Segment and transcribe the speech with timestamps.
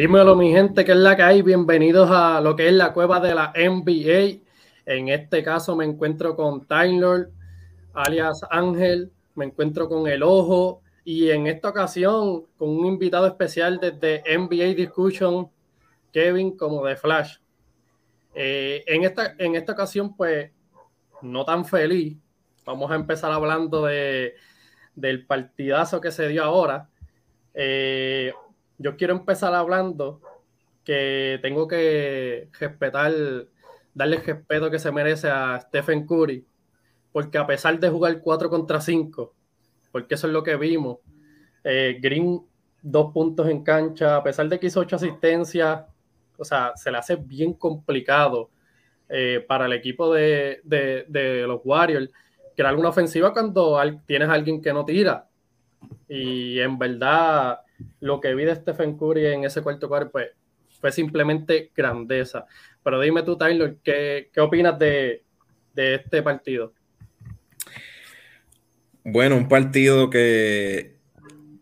[0.00, 1.42] Dímelo, mi gente, que es la que hay.
[1.42, 4.40] Bienvenidos a lo que es la cueva de la NBA.
[4.86, 7.30] En este caso me encuentro con Taylor,
[7.92, 13.78] alias Ángel, me encuentro con El Ojo y en esta ocasión con un invitado especial
[13.78, 15.50] desde NBA Discussion,
[16.10, 17.36] Kevin, como de Flash.
[18.34, 20.50] Eh, en, esta, en esta ocasión, pues,
[21.20, 22.16] no tan feliz.
[22.64, 24.32] Vamos a empezar hablando de,
[24.94, 26.88] del partidazo que se dio ahora.
[27.52, 28.32] Eh,
[28.80, 30.20] yo quiero empezar hablando
[30.84, 33.12] que tengo que respetar,
[33.94, 36.46] darle el respeto que se merece a Stephen Curry,
[37.12, 39.34] porque a pesar de jugar 4 contra 5,
[39.92, 40.98] porque eso es lo que vimos,
[41.62, 42.40] eh, Green
[42.82, 45.82] dos puntos en cancha, a pesar de que hizo ocho asistencias,
[46.38, 48.48] o sea, se le hace bien complicado
[49.10, 52.10] eh, para el equipo de, de, los Warriors
[52.56, 55.28] crear alguna ofensiva cuando tienes a alguien que no tira.
[56.08, 57.60] Y en verdad,
[58.00, 60.28] lo que vi de Stephen Curry en ese cuarto cuarto pues,
[60.80, 62.46] fue simplemente grandeza.
[62.82, 65.22] Pero dime tú, Tyler, ¿qué, qué opinas de,
[65.74, 66.72] de este partido?
[69.04, 70.96] Bueno, un partido que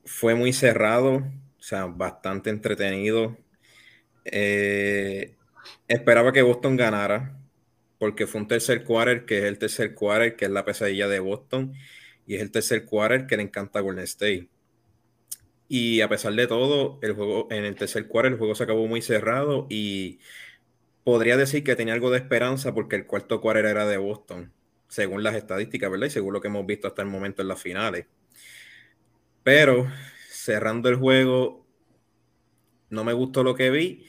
[0.04, 3.36] fue muy cerrado, o sea, bastante entretenido.
[4.24, 5.34] Eh,
[5.86, 7.36] esperaba que Boston ganara,
[7.98, 11.20] porque fue un tercer quarter, que es el tercer quarter, que es la pesadilla de
[11.20, 11.74] Boston,
[12.26, 14.48] y es el tercer quarter que le encanta a Golden State.
[15.68, 18.86] Y a pesar de todo, el juego, en el tercer cuarto el juego se acabó
[18.86, 20.18] muy cerrado y
[21.04, 24.52] podría decir que tenía algo de esperanza porque el cuarto cuarto era de Boston,
[24.88, 26.06] según las estadísticas, ¿verdad?
[26.08, 28.06] Y según lo que hemos visto hasta el momento en las finales.
[29.42, 29.90] Pero
[30.30, 31.66] cerrando el juego,
[32.90, 34.06] no me gustó lo que vi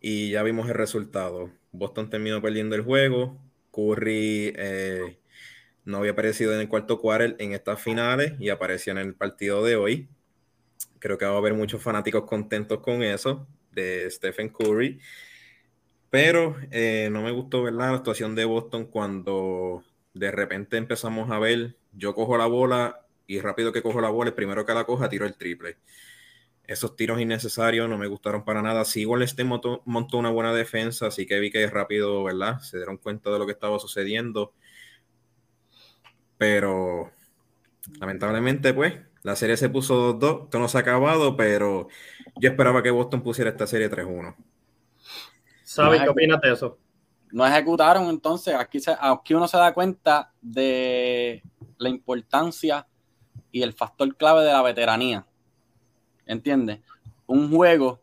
[0.00, 1.50] y ya vimos el resultado.
[1.72, 3.38] Boston terminó perdiendo el juego.
[3.70, 5.18] Curry eh,
[5.84, 9.64] no había aparecido en el cuarto cuarto en estas finales y apareció en el partido
[9.64, 10.08] de hoy.
[11.02, 15.00] Creo que va a haber muchos fanáticos contentos con eso, de Stephen Curry.
[16.10, 19.82] Pero eh, no me gustó ver la actuación de Boston cuando
[20.14, 24.28] de repente empezamos a ver, yo cojo la bola y rápido que cojo la bola,
[24.28, 25.78] el primero que la coja, tiro el triple.
[26.68, 28.84] Esos tiros innecesarios no me gustaron para nada.
[28.84, 32.60] Sí, igual este montó, montó una buena defensa, así que vi que rápido, ¿verdad?
[32.60, 34.52] Se dieron cuenta de lo que estaba sucediendo.
[36.38, 37.10] Pero
[37.98, 41.88] lamentablemente, pues, la serie se puso 2-2, esto no se ha acabado, pero
[42.36, 44.34] yo esperaba que Boston pusiera esta serie 3-1.
[45.62, 46.78] ¿Sabes qué opinas de eso?
[47.30, 51.42] No ejecutaron, entonces aquí, aquí uno se da cuenta de
[51.78, 52.86] la importancia
[53.50, 55.26] y el factor clave de la veteranía.
[56.26, 56.80] ¿Entiendes?
[57.26, 58.00] Un juego,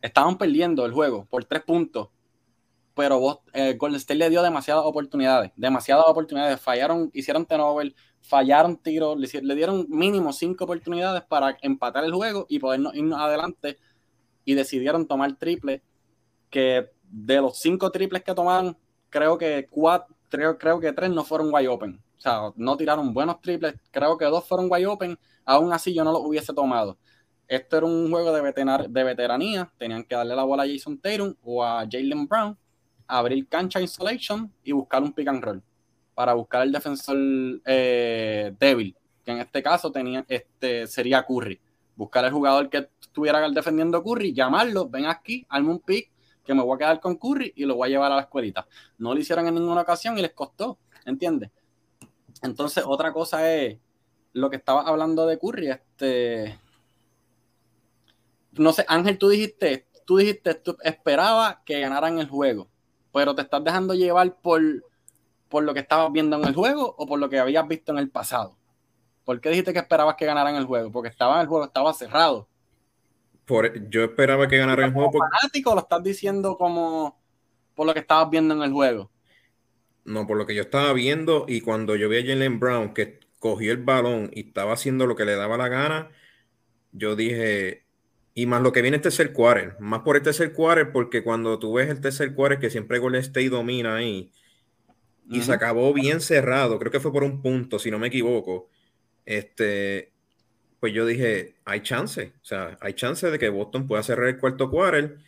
[0.00, 2.08] estaban perdiendo el juego por tres puntos,
[2.94, 7.94] pero vos, eh, Golden State le dio demasiadas oportunidades, demasiadas oportunidades, fallaron, hicieron turnover,
[8.24, 13.78] fallaron tiros, le, dieron mínimo cinco oportunidades para empatar el juego y podernos irnos adelante
[14.44, 15.82] y decidieron tomar triple,
[16.50, 18.76] que de los cinco triples que tomaron,
[19.10, 20.16] creo que cuatro,
[20.58, 22.02] creo, que tres no fueron wide open.
[22.16, 26.02] O sea, no tiraron buenos triples, creo que dos fueron wide open, aún así yo
[26.02, 26.98] no los hubiese tomado.
[27.46, 28.42] Esto era un juego de,
[28.88, 32.58] de veteranía, tenían que darle la bola a Jason Tatum o a Jalen Brown,
[33.06, 35.62] abrir cancha isolation y buscar un pick and roll
[36.14, 37.16] para buscar el defensor
[37.64, 41.60] eh, débil, que en este caso tenía, este, sería Curry.
[41.96, 46.10] Buscar el jugador que estuviera defendiendo Curry, llamarlo, ven aquí, hazme un pick,
[46.44, 48.66] que me voy a quedar con Curry y lo voy a llevar a la escuelita.
[48.98, 51.50] No lo hicieron en ninguna ocasión y les costó, ¿entiendes?
[52.42, 53.78] Entonces, otra cosa es
[54.32, 56.58] lo que estaba hablando de Curry, este...
[58.52, 62.68] No sé, Ángel, tú dijiste, tú dijiste, tú esperaba que ganaran el juego,
[63.12, 64.60] pero te estás dejando llevar por
[65.54, 67.98] por lo que estabas viendo en el juego o por lo que habías visto en
[67.98, 68.58] el pasado?
[69.24, 70.90] ¿Por qué dijiste que esperabas que ganaran el juego?
[70.90, 72.48] Porque estaba en el juego, estaba cerrado.
[73.44, 75.12] Por, yo esperaba que ganaran el juego.
[75.12, 75.28] Porque...
[75.30, 77.22] fanático lo estás diciendo como
[77.76, 79.12] por lo que estabas viendo en el juego?
[80.04, 83.20] No, por lo que yo estaba viendo y cuando yo vi a Jalen Brown que
[83.38, 86.10] cogió el balón y estaba haciendo lo que le daba la gana,
[86.90, 87.84] yo dije,
[88.34, 91.60] y más lo que viene el tercer quarter, más por el tercer quarter, porque cuando
[91.60, 94.32] tú ves el tercer quarter que siempre Golden State domina ahí,
[95.28, 98.68] y se acabó bien cerrado, creo que fue por un punto, si no me equivoco.
[99.24, 100.12] Este,
[100.80, 104.38] pues yo dije, hay chance, o sea, hay chance de que Boston pueda cerrar el
[104.38, 105.18] cuarto quarter,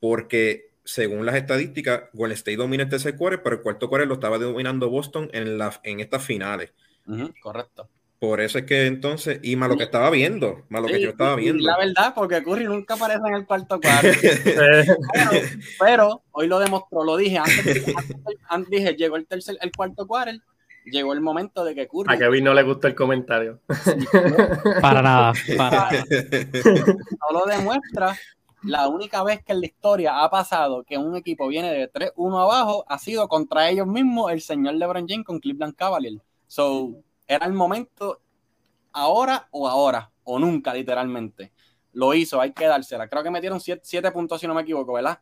[0.00, 4.14] porque según las estadísticas, Golden State domina el tercer quarter, pero el cuarto quarter lo
[4.14, 6.72] estaba dominando Boston en, la, en estas finales.
[7.40, 7.88] correcto.
[8.18, 11.10] Por eso es que entonces, y más lo que estaba viendo, más lo que yo
[11.10, 11.62] estaba viendo.
[11.62, 14.08] La verdad, porque Curry nunca aparece en el cuarto cuarto.
[15.78, 17.94] pero, hoy lo demostró, lo dije antes,
[18.48, 20.40] antes, dije, llegó el tercer, el cuarto cuarto,
[20.86, 22.14] llegó el momento de que Curry.
[22.14, 23.60] A Kevin no le gustó el comentario.
[24.80, 28.16] para nada, para No lo demuestra
[28.64, 32.42] la única vez que en la historia ha pasado que un equipo viene de 3-1
[32.42, 36.22] abajo ha sido contra ellos mismos el señor LeBron James con Cleveland Cavaliers.
[36.46, 38.20] So, era el momento
[38.92, 41.52] ahora o ahora, o nunca, literalmente.
[41.92, 43.08] Lo hizo, hay que dársela.
[43.08, 45.20] Creo que metieron 7 puntos, si no me equivoco, ¿verdad?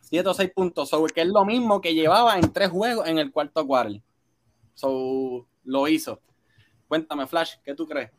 [0.00, 3.18] 7 o 6 puntos, so, que es lo mismo que llevaba en tres juegos en
[3.18, 4.02] el cuarto quarter.
[4.74, 6.20] So, lo hizo.
[6.88, 8.10] Cuéntame, Flash, ¿qué tú crees?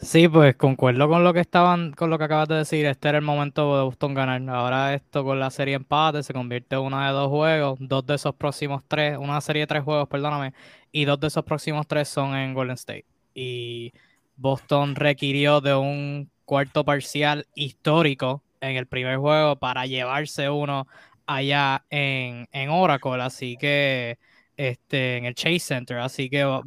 [0.00, 2.86] Sí, pues concuerdo con lo que estaban, con lo que acabas de decir.
[2.86, 4.40] Este era el momento de Boston ganar.
[4.48, 7.78] Ahora esto con la serie empate se convierte en uno de dos juegos.
[7.80, 10.54] Dos de esos próximos tres, una serie de tres juegos, perdóname,
[10.92, 13.06] y dos de esos próximos tres son en Golden State.
[13.34, 13.92] Y
[14.36, 20.86] Boston requirió de un cuarto parcial histórico en el primer juego para llevarse uno
[21.26, 23.20] allá en, en Oracle.
[23.22, 24.18] Así que
[24.58, 25.98] este, en el Chase Center.
[25.98, 26.62] Así que va,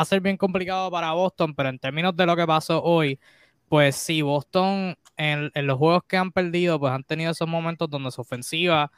[0.00, 3.20] a ser bien complicado para Boston, pero en términos de lo que pasó hoy,
[3.68, 8.10] pues sí, Boston en, los juegos que han perdido, pues han tenido esos momentos donde
[8.10, 8.90] su ofensiva,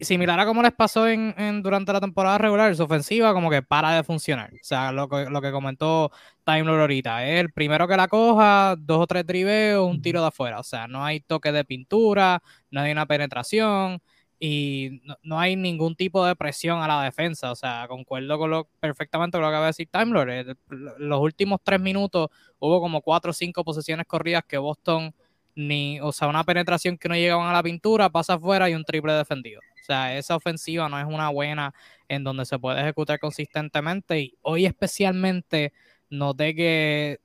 [0.00, 3.92] similar a como les pasó en, durante la temporada regular, su ofensiva como que para
[3.92, 4.52] de funcionar.
[4.54, 6.10] O sea, lo que, lo que comentó
[6.44, 10.28] Time Lord ahorita, el primero que la coja, dos o tres driveos, un tiro de
[10.28, 10.58] afuera.
[10.60, 14.02] O sea, no hay toque de pintura, no hay una penetración
[14.46, 17.50] y no, hay ningún tipo de presión a la defensa.
[17.50, 20.58] O sea, concuerdo con lo, perfectamente con lo que acaba de decir Time Lord.
[20.98, 25.14] Los últimos tres minutos hubo como cuatro o cinco posesiones corridas que Boston
[25.54, 28.84] ni, o sea, una penetración que no llegaban a la pintura, pasa afuera y un
[28.84, 29.62] triple defendido.
[29.80, 31.72] O sea, esa ofensiva no es una buena
[32.06, 34.20] en donde se puede ejecutar consistentemente.
[34.20, 35.72] Y hoy especialmente
[36.10, 37.18] noté que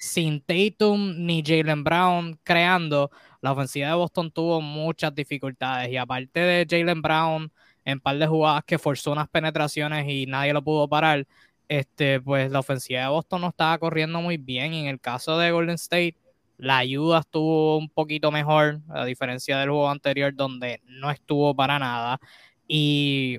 [0.00, 6.40] sin Tatum ni Jalen Brown creando, la ofensiva de Boston tuvo muchas dificultades y aparte
[6.40, 7.52] de Jalen Brown
[7.84, 11.26] en par de jugadas que forzó unas penetraciones y nadie lo pudo parar,
[11.68, 14.74] este, pues la ofensiva de Boston no estaba corriendo muy bien.
[14.74, 16.16] en el caso de Golden State,
[16.58, 21.78] la ayuda estuvo un poquito mejor, a diferencia del juego anterior donde no estuvo para
[21.78, 22.20] nada.
[22.66, 23.38] Y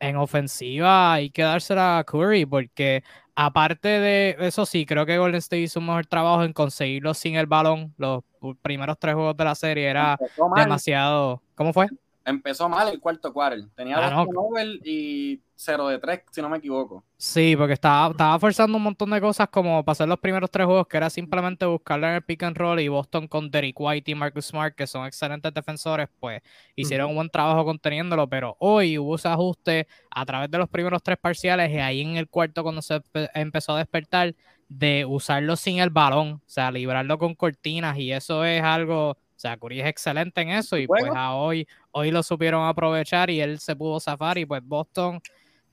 [0.00, 5.38] en ofensiva hay que dársela a Curry porque aparte de eso sí, creo que Golden
[5.38, 7.94] State hizo un mejor trabajo en conseguirlo sin el balón.
[7.96, 8.22] Los
[8.62, 10.18] primeros tres juegos de la serie era
[10.56, 11.42] demasiado...
[11.54, 11.86] ¿Cómo fue?
[12.24, 13.68] Empezó mal el cuarto quarter.
[13.74, 17.04] Tenía ah, dos Nobel y 0 de 3, si no me equivoco.
[17.16, 20.86] Sí, porque estaba, estaba forzando un montón de cosas como pasar los primeros tres juegos,
[20.86, 24.14] que era simplemente buscarle en el pick and roll y Boston con Derek White y
[24.14, 26.42] Marcus Smart, que son excelentes defensores, pues
[26.76, 31.02] hicieron un buen trabajo conteniéndolo, pero hoy hubo ese ajuste a través de los primeros
[31.02, 33.00] tres parciales y ahí en el cuarto cuando se
[33.34, 34.34] empezó a despertar
[34.68, 39.40] de usarlo sin el balón, o sea, librarlo con cortinas y eso es algo o
[39.40, 43.40] sea, Curry es excelente en eso y pues a hoy, hoy lo supieron aprovechar y
[43.40, 45.20] él se pudo zafar y pues Boston,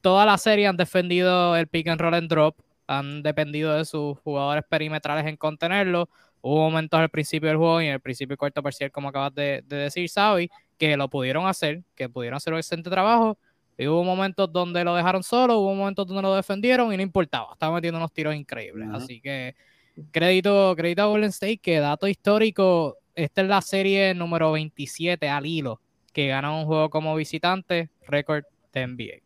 [0.02, 4.18] toda la serie han defendido el pick and roll and drop, han dependido de sus
[4.20, 6.10] jugadores perimetrales en contenerlo.
[6.42, 9.64] Hubo momentos al principio del juego y en el principio cuarto parcial, como acabas de,
[9.68, 13.38] decir, Sabi, que lo pudieron hacer, que pudieron hacer un excelente trabajo.
[13.78, 17.54] Y hubo momentos donde lo dejaron solo, hubo momentos donde lo defendieron y no importaba.
[17.54, 18.90] Estaba metiendo unos tiros increíbles.
[18.92, 19.56] Así que
[20.12, 25.46] crédito, crédito a Golden State, que dato histórico, esta es la serie número 27 al
[25.46, 25.82] hilo
[26.14, 28.44] que gana un juego como visitante, récord
[28.74, 29.24] de NBA.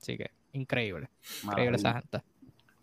[0.00, 1.10] Así que increíble,
[1.44, 2.22] increíble esa gente.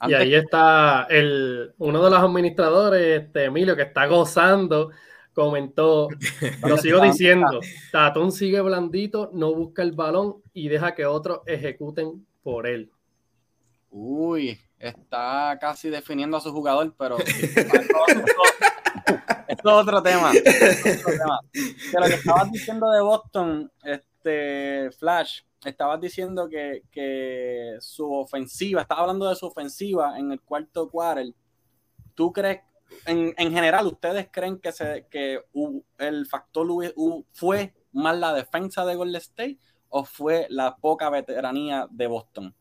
[0.07, 4.91] Y ahí está el, uno de los administradores, este Emilio, que está gozando,
[5.33, 6.07] comentó,
[6.67, 7.59] lo sigo diciendo,
[7.91, 12.89] Tatón sigue blandito, no busca el balón y deja que otros ejecuten por él.
[13.91, 17.17] Uy, está casi definiendo a su jugador, pero
[19.63, 20.31] Otro tema.
[20.33, 29.29] lo que estabas diciendo de Boston, este Flash, estabas diciendo que, su ofensiva, estaba hablando
[29.29, 31.33] de su ofensiva en el cuarto quarter.
[32.15, 32.61] ¿Tú crees,
[33.05, 35.43] en, general, ustedes creen que, se, que
[35.97, 36.67] el factor
[37.31, 42.55] fue más la defensa de Golden State o fue la poca veteranía de Boston?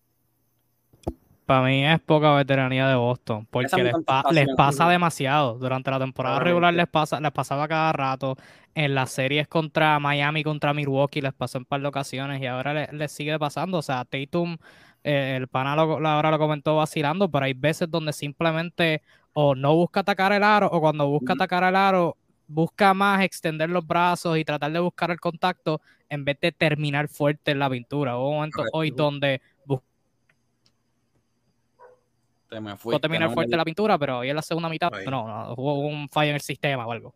[1.48, 5.58] Para mí es poca veteranía de Boston, porque les, pasa demasiado.
[5.58, 8.36] Durante la temporada regular les, pasa, les pasaba cada rato.
[8.74, 12.46] En las series contra Miami, contra Milwaukee, les pasó en un par de ocasiones y
[12.46, 13.78] ahora les, sigue pasando.
[13.78, 14.58] O sea, Tatum,
[15.02, 19.00] eh, el pana ahora lo comentó vacilando, pero hay veces donde simplemente
[19.32, 23.70] o no busca atacar el aro o cuando busca atacar el aro busca más extender
[23.70, 27.70] los brazos y tratar de buscar el contacto en vez de terminar fuerte en la
[27.70, 28.18] pintura.
[28.18, 29.40] Hubo momentos hoy donde
[32.48, 32.56] te
[33.00, 36.30] terminar fuerte la pintura, pero hoy en la segunda mitad, no, no, hubo un fallo
[36.30, 37.14] en el sistema o algo.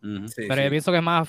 [0.00, 1.28] pero yo pienso que es más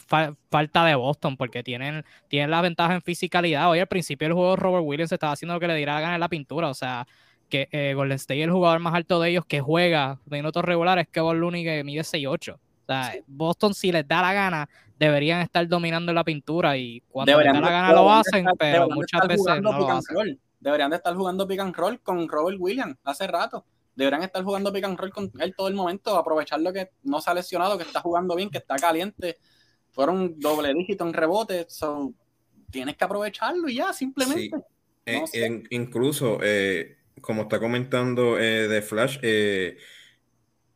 [0.50, 3.69] falta de Boston porque tienen, tienen la ventaja en fisicalidad.
[3.69, 6.13] Hoy al principio del juego Robert Williams estaba haciendo lo que le diera la gana
[6.15, 6.69] en la pintura.
[6.69, 7.07] O sea,
[7.50, 10.63] que eh, Golden State es el jugador más alto de ellos que juega de minutos
[10.63, 12.53] regulares que Looney que mide 6'8.
[12.53, 17.38] O sea, Boston, si les da la gana, deberían estar dominando la pintura y cuando
[17.39, 20.39] les da la gana lo hacen, pero muchas veces no lo hacen.
[20.68, 23.66] Deberían de estar jugando pick and roll con Robert Williams hace rato.
[23.96, 27.22] Deberían estar jugando pick and roll con él todo el momento, aprovechar lo que no
[27.22, 29.38] se ha lesionado, que está jugando bien, que está caliente.
[29.92, 31.68] Fueron doble dígito en rebote.
[31.70, 32.14] So,
[32.70, 34.58] tienes que aprovecharlo y ya, simplemente.
[35.06, 39.20] Eh, incluso, eh, como está comentando eh, de Flash,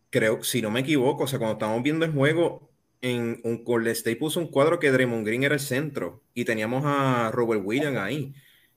[0.09, 2.69] creo, si no me equivoco, o sea, cuando estamos viendo el juego,
[3.01, 6.83] en un Golden State puso un cuadro que Draymond Green era el centro y teníamos
[6.85, 8.33] a Robert Williams ahí.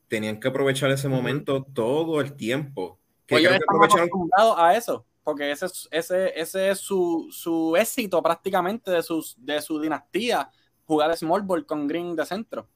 [0.08, 2.98] Tenían que aprovechar ese momento todo el tiempo.
[3.26, 9.02] Que pues creo a eso, porque ese, ese, ese es su, su éxito prácticamente de,
[9.02, 10.50] sus, de su dinastía,
[10.84, 12.68] jugar small ball con Green de centro.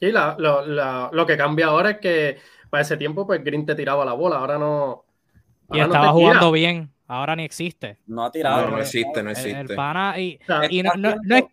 [0.00, 0.36] Y la,
[1.12, 2.38] lo que cambia ahora es que
[2.70, 5.04] para ese tiempo pues Green te tiraba la bola, ahora no.
[5.72, 7.98] y estaba jugando bien, ahora ni existe.
[8.06, 8.70] No ha tirado.
[8.70, 9.74] No, existe, no existe.
[10.70, 11.44] y, no, es,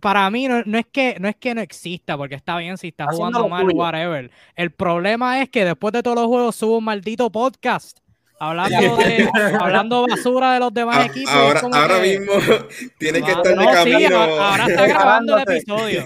[0.00, 3.06] para mí no, es que, no es que no exista, porque está bien si está
[3.06, 4.30] jugando mal, whatever.
[4.54, 7.98] El problema es que después de todos los juegos subo un maldito podcast
[8.38, 11.32] Hablando, de, hablando basura de los demás ah, equipos.
[11.32, 12.32] Ahora, ahora mismo
[12.98, 14.18] tiene que estar de camino.
[14.18, 16.04] ahora, está grabando el episodio.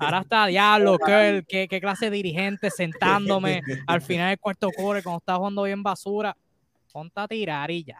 [0.00, 5.18] Ahora está diablo, ¿qué, qué, clase de dirigente sentándome al final del cuarto core cuando
[5.18, 6.36] está jugando bien basura.
[6.92, 7.98] Ponte a tirar y ya,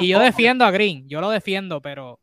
[0.00, 2.18] y yo defiendo a Green, yo lo defiendo, pero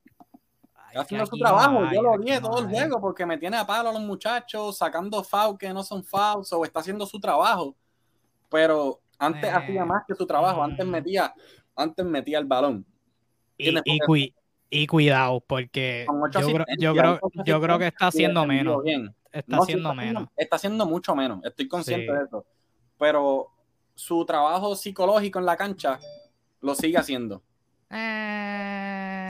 [0.95, 1.81] haciendo su trabajo.
[1.91, 5.23] Yo lo vi todo el juego porque me tiene a palo a los muchachos, sacando
[5.23, 7.75] fouls que no son fouls, o está haciendo su trabajo.
[8.49, 10.89] Pero antes hacía más que su trabajo, antes mm.
[10.89, 11.33] metía,
[11.75, 12.85] antes metía el balón.
[13.57, 13.73] Y,
[14.69, 18.83] y, cuidado, porque yo creo, yo, creo, que está haciendo menos.
[19.31, 20.27] Está haciendo menos.
[20.35, 22.45] Está haciendo mucho menos, estoy consciente de eso.
[22.97, 23.49] Pero
[23.95, 25.99] su trabajo psicológico en la cancha
[26.61, 27.43] lo sigue haciendo.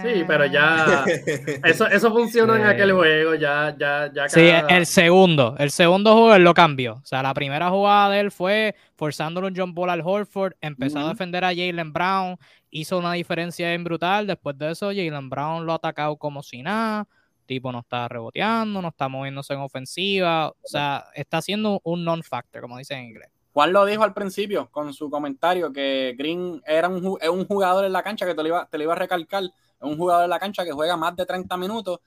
[0.03, 1.05] Sí, pero ya
[1.63, 4.27] eso, eso funcionó en aquel juego, ya, ya, ya.
[4.27, 6.95] Sí, el segundo, el segundo juego él lo cambió.
[6.95, 10.99] O sea, la primera jugada de él fue forzándolo un John Ball al Horford, empezó
[10.99, 12.37] a defender a Jalen Brown,
[12.69, 14.27] hizo una diferencia bien brutal.
[14.27, 17.07] Después de eso, Jalen Brown lo ha atacado como si nada.
[17.45, 20.49] Tipo, no está reboteando, no está moviéndose en ofensiva.
[20.49, 23.29] O sea, está haciendo un non-factor, como dicen en inglés.
[23.53, 27.93] Juan lo dijo al principio con su comentario que Green era un, un jugador en
[27.93, 29.43] la cancha que te lo iba, te lo iba a recalcar
[29.83, 31.99] un jugador en la cancha que juega más de 30 minutos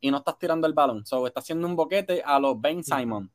[0.00, 1.04] y no estás tirando el balón.
[1.06, 3.30] So, está haciendo un boquete a los Ben Simon.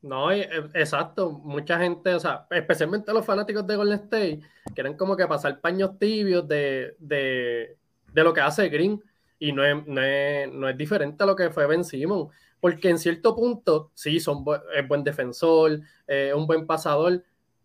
[0.00, 1.30] No, eh, exacto.
[1.30, 4.40] Mucha gente, o sea, especialmente los fanáticos de Golden State,
[4.74, 7.76] quieren como que pasar paños tibios de,
[8.14, 9.02] lo que hace Green.
[9.40, 12.28] Y no es, no, es, diferente a lo que fue Ben Simon.
[12.60, 17.22] Porque en cierto punto, sí, son es buen defensor, es un buen pasador.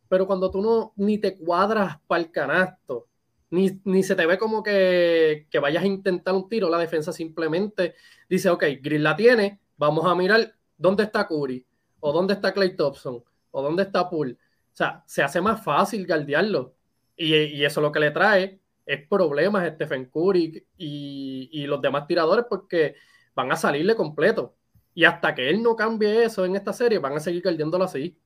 [0.08, 3.08] Pero cuando tú no ni te cuadras para el canasto,
[3.53, 7.93] ni, se te ve como que, vayas a intentar un tiro, la defensa simplemente
[8.27, 11.65] dice, ok, Grill la tiene, vamos a mirar dónde está Curry,
[12.00, 14.33] o dónde está Clay Thompson, o dónde está Poole.
[14.33, 16.74] O sea, se hace más fácil guardiarlo.
[17.15, 21.79] Y, y eso lo que le trae es problemas a Stephen Curry y, y, los
[21.79, 22.95] demás tiradores porque
[23.36, 24.55] van a salirle completo.
[24.95, 28.17] Y hasta que él no cambie eso en esta serie, van a seguir guardiándolo así.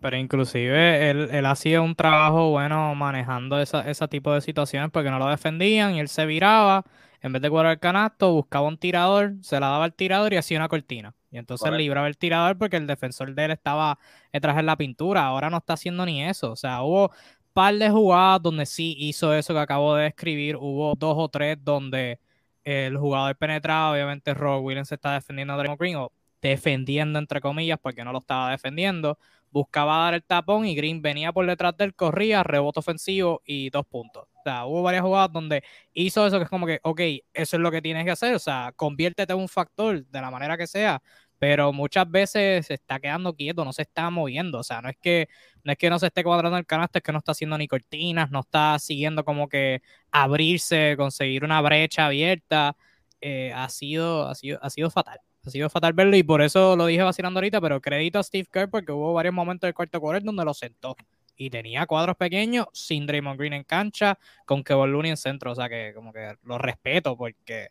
[0.00, 5.10] Pero inclusive él, él hacía un trabajo bueno manejando esa, ese tipo de situaciones porque
[5.10, 6.84] no lo defendían y él se viraba,
[7.22, 10.36] en vez de cuadrar el canasto, buscaba un tirador, se la daba al tirador y
[10.36, 11.14] hacía una cortina.
[11.34, 13.98] Y entonces libraba el tirador porque el defensor de él estaba
[14.32, 15.26] detrás de la pintura.
[15.26, 16.52] Ahora no está haciendo ni eso.
[16.52, 20.56] O sea, hubo un par de jugadas donde sí hizo eso que acabo de describir.
[20.56, 22.20] Hubo dos o tres donde
[22.62, 23.90] el jugador penetraba.
[23.90, 26.12] Obviamente, Rob Williams está defendiendo a Draymond Green o
[26.50, 29.18] defendiendo entre comillas porque no lo estaba defendiendo.
[29.50, 33.86] Buscaba dar el tapón y Green venía por detrás del, corría, rebote ofensivo y dos
[33.86, 34.24] puntos.
[34.40, 35.62] O sea, hubo varias jugadas donde
[35.94, 37.00] hizo eso que es como que, ok,
[37.32, 40.30] eso es lo que tienes que hacer, o sea, conviértete en un factor de la
[40.30, 41.02] manera que sea,
[41.38, 44.96] pero muchas veces se está quedando quieto, no se está moviendo, o sea, no es
[45.00, 45.28] que
[45.62, 47.68] no es que no se esté cuadrando el canasto, es que no está haciendo ni
[47.68, 52.76] cortinas, no está siguiendo como que abrirse, conseguir una brecha abierta,
[53.22, 56.76] eh, ha, sido, ha, sido, ha sido fatal ha sido fatal verlo y por eso
[56.76, 60.00] lo dije vacilando ahorita, pero crédito a Steve Kerr porque hubo varios momentos del cuarto
[60.00, 60.96] quarter donde lo sentó.
[61.36, 65.54] Y tenía cuadros pequeños sin Draymond Green en cancha, con Kevin Looney en centro, o
[65.54, 67.70] sea que como que lo respeto porque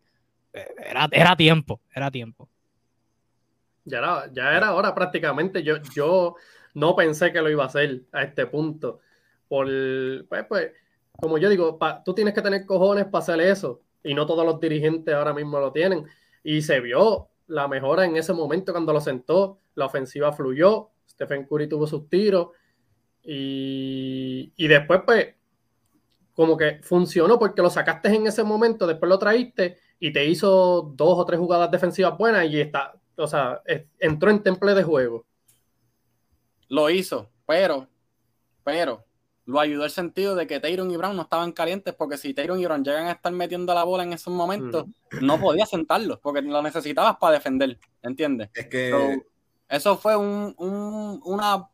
[0.52, 2.50] eh, era, era tiempo, era tiempo.
[3.86, 6.36] Ya era, ya era hora prácticamente, yo, yo
[6.74, 9.00] no pensé que lo iba a hacer a este punto,
[9.48, 9.68] por,
[10.28, 10.72] pues, pues
[11.12, 14.60] como yo digo, tú tienes que tener cojones para hacer eso, y no todos los
[14.60, 16.06] dirigentes ahora mismo lo tienen,
[16.44, 21.46] y se vio, la mejora en ese momento cuando lo sentó, la ofensiva fluyó, Stephen
[21.46, 22.48] Curry tuvo sus tiros
[23.22, 25.36] y, después pues
[26.34, 30.94] como que funcionó porque lo sacaste en ese momento, después lo traíste y te hizo
[30.96, 33.62] dos o tres jugadas defensivas buenas y está, o sea,
[34.00, 35.28] entró en temple de juego.
[36.70, 37.88] Lo hizo, pero,
[38.64, 39.06] pero,
[39.46, 42.60] lo ayudó el sentido de que Tyron y Brown no estaban calientes, porque si Tyron
[42.60, 44.86] y Brown llegan a estar metiendo la bola en esos momentos,
[45.22, 48.50] no podía sentarlos, porque lo necesitabas para defender, ¿entiendes?
[48.54, 49.22] Es que...
[49.68, 51.70] eso fue un, una,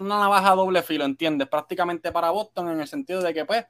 [0.00, 1.48] una navaja doble filo, ¿entiendes?
[1.48, 3.64] Prácticamente para Boston, en el sentido de que, pues,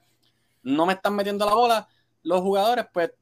[0.62, 1.88] no me están metiendo la bola
[2.22, 3.12] los jugadores, pues,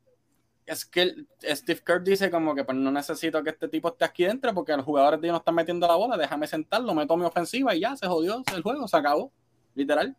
[0.67, 4.25] es que Steve Kerr dice como que pues no necesito que este tipo esté aquí
[4.25, 7.81] dentro porque los jugadores no están metiendo la bola, déjame sentarlo, meto mi ofensiva y
[7.81, 9.33] ya, se jodió el juego, se acabó
[9.81, 10.17] literal.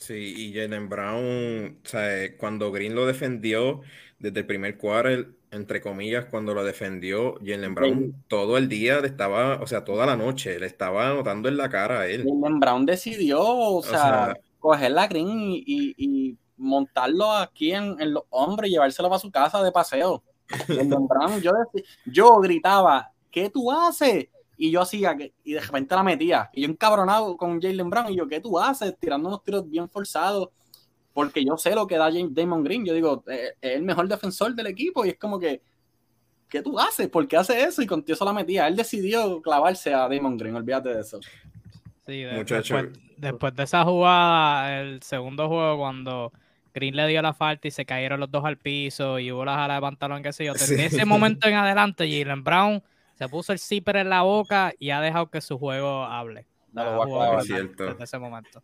[0.00, 3.82] Sí, y Jalen Brown, o sea, cuando Green lo defendió
[4.18, 9.08] desde el primer quarter, entre comillas, cuando lo defendió, Jalen Brown todo el día le
[9.08, 12.24] estaba, o sea, toda la noche le estaba anotando en la cara a él.
[12.24, 18.72] Jalen Brown decidió, o, sea, coger la Green y, montarlo aquí en, los hombros y
[18.72, 20.22] llevárselo para su casa de paseo.
[20.66, 21.52] Jalen Brown, yo,
[22.06, 24.28] yo gritaba, ¿qué tú haces?
[24.60, 26.50] Y yo hacía que, y de repente la metía.
[26.52, 28.94] Y yo encabronado con Jalen Brown, y yo, ¿qué tú haces?
[29.00, 30.50] Tirando unos tiros bien forzados,
[31.14, 32.84] porque yo sé lo que da Damon Green.
[32.84, 35.62] Yo digo, eh, es el mejor defensor del equipo, y es como que,
[36.46, 37.08] ¿qué tú haces?
[37.08, 37.80] ¿Por qué hace eso?
[37.80, 38.68] Y con eso la metía.
[38.68, 41.20] Él decidió clavarse a Damon Green, olvídate de eso.
[42.06, 42.24] Sí,
[43.16, 46.32] después, de esa jugada, el segundo juego, cuando
[46.74, 49.54] Green le dio la falta y se cayeron los dos al piso y hubo la
[49.54, 50.52] jala de pantalón, qué sé yo.
[50.52, 52.82] Desde ese momento en adelante, Jalen Brown
[53.20, 56.46] se puso el zipper en la boca y ha dejado que su juego hable.
[56.72, 58.62] Desde ese momento.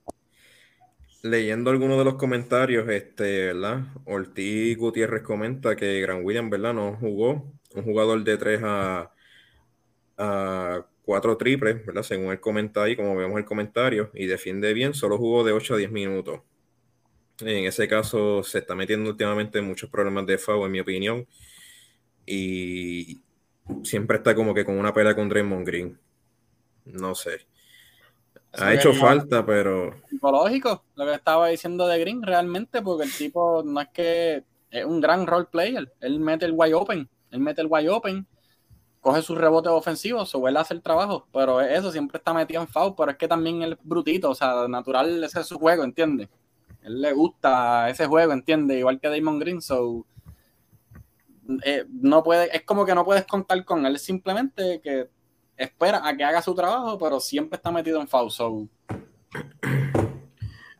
[1.22, 3.80] Leyendo algunos de los comentarios, este, ¿verdad?
[4.06, 6.72] Ortiz Gutiérrez comenta que Gran William, ¿verdad?
[6.72, 7.52] No jugó.
[7.74, 9.12] Un jugador de 3 a,
[10.16, 12.02] a 4 triples, ¿verdad?
[12.02, 15.74] Según él comenta ahí, como vemos el comentario, y defiende bien, solo jugó de 8
[15.74, 16.40] a 10 minutos.
[17.40, 21.26] En ese caso se está metiendo últimamente muchos problemas de FAO, en mi opinión.
[22.24, 23.20] Y
[23.82, 25.98] siempre está como que con una pelea con Draymond Green.
[26.84, 27.46] No sé.
[28.52, 29.94] Ha hecho falta, pero.
[30.08, 34.84] Psicológico, lo que estaba diciendo de Green realmente, porque el tipo no es que es
[34.84, 35.92] un gran role player.
[36.00, 38.26] Él mete el wide open, él mete el wide open,
[39.00, 42.68] coge sus rebotes ofensivos, se vuelve a hacer trabajo, pero eso siempre está metido en
[42.68, 45.84] foul, pero es que también él es brutito, o sea, natural ese es su juego,
[45.84, 46.28] ¿entiendes?
[46.82, 48.78] Él le gusta ese juego, ¿entiendes?
[48.78, 50.06] Igual que Damon Green, so
[51.64, 55.08] eh, no puede, es como que no puedes contar con él, simplemente que
[55.56, 58.68] espera a que haga su trabajo, pero siempre está metido en foul.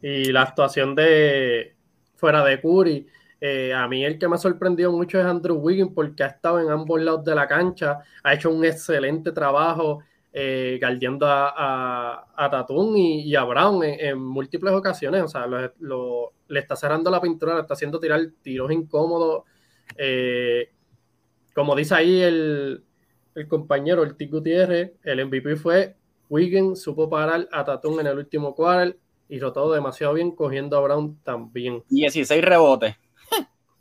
[0.03, 1.75] Y la actuación de
[2.17, 3.07] fuera de Curry,
[3.41, 6.61] eh, a mí el que me ha sorprendido mucho es Andrew Wiggins porque ha estado
[6.61, 10.01] en ambos lados de la cancha, ha hecho un excelente trabajo
[10.33, 16.77] eh, guardiando a, a, Tatum y, a Brown en, múltiples ocasiones, o sea, le está
[16.77, 19.45] cerrando la pintura, le está haciendo tirar tiros incómodos
[19.97, 20.71] eh,
[21.55, 22.85] como dice ahí el,
[23.49, 24.27] compañero, el T.
[24.27, 25.97] Gutiérrez, el MVP fue
[26.29, 30.81] Wiggins, supo parar a Tatum en el último cuarto y todo demasiado bien, cogiendo a
[30.81, 31.83] Brown también.
[31.89, 32.95] 16 rebotes.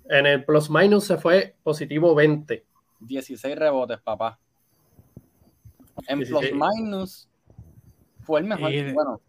[0.08, 2.64] En el plus minus se fue positivo 20.
[3.00, 4.40] 16 rebotes, papá.
[6.08, 7.28] En plus minus
[8.22, 8.72] fue el mejor.
[8.94, 9.22] bueno.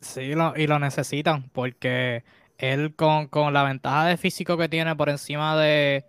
[0.00, 2.24] sí, y lo necesitan porque
[2.58, 6.04] él con, con la ventaja de físico que tiene por encima de,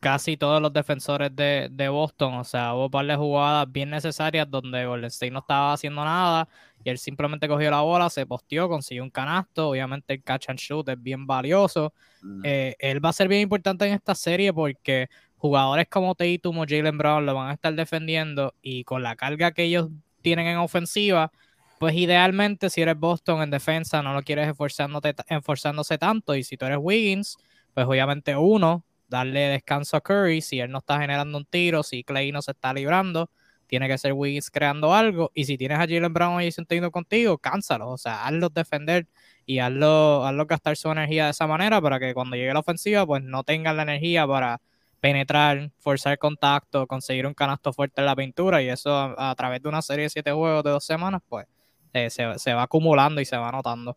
[0.00, 2.34] casi todos los defensores de, Boston.
[2.34, 6.04] O sea, hubo un par de jugadas bien necesarias donde Golden State no estaba haciendo
[6.04, 6.48] nada
[6.84, 9.70] y él simplemente cogió la bola, se posteó, consiguió un canasto.
[9.70, 11.92] Obviamente el catch and shoot es bien valioso.
[12.22, 12.42] Mm.
[12.44, 16.64] Eh, él va a ser bien importante en esta serie porque jugadores como Tatum o
[16.68, 19.88] Jalen Brown lo van a estar defendiendo y con la carga que ellos
[20.22, 21.32] tienen en ofensiva,
[21.78, 26.66] pues idealmente si eres Boston en defensa no lo quieres esforzándose tanto y si tú
[26.66, 27.36] eres Wiggins,
[27.72, 32.04] pues obviamente uno, darle descanso a Curry si él no está generando un tiro, si
[32.04, 33.30] Clay no se está librando,
[33.68, 35.30] tiene que ser Wiggins creando algo.
[35.34, 37.90] Y si tienes a Jalen Brown ahí sentando contigo, cánsalo.
[37.90, 39.06] O sea, hazlo defender
[39.46, 43.06] y hazlo, hazlo gastar su energía de esa manera para que cuando llegue la ofensiva,
[43.06, 44.60] pues no tengan la energía para
[45.00, 48.62] penetrar, forzar contacto, conseguir un canasto fuerte en la pintura.
[48.62, 51.46] Y eso a, través de una serie de siete juegos de dos semanas, pues
[51.92, 53.96] eh, se, va acumulando y se va notando.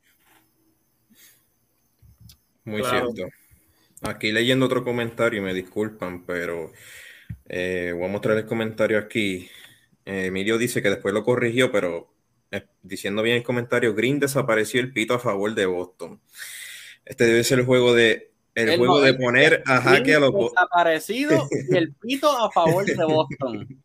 [2.66, 3.41] Muy cierto.
[4.02, 6.72] Aquí leyendo otro comentario, me disculpan, pero
[7.48, 9.50] eh, voy a mostrar el comentario aquí.
[10.06, 12.12] Eh, Emilio dice que después lo corrigió, pero
[12.52, 16.20] eh, diciendo bien el comentario, Green desapareció el pito a favor de Boston.
[17.06, 21.48] Este debe ser el juego de el, juego de poner a jaque a los desaparecido
[21.70, 23.84] y el pito a favor de Boston.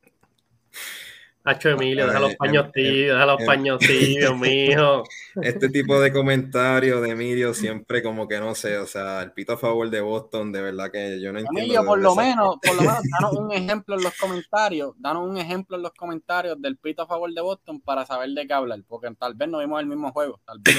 [1.46, 5.04] Hacho Emilio, deja los paños tibios, deja los paños tibios, mijo.
[5.42, 9.52] Este tipo de comentarios de Emilio siempre como que no sé, o sea, el pito
[9.52, 11.60] a favor de Boston, de verdad que yo no entiendo.
[11.60, 15.36] Emilio, por lo menos, por lo menos, danos un ejemplo en los comentarios, danos un
[15.36, 18.80] ejemplo en los comentarios del pito a favor de Boston para saber de qué hablar,
[18.88, 20.76] porque tal vez no vimos el mismo juego, tal vez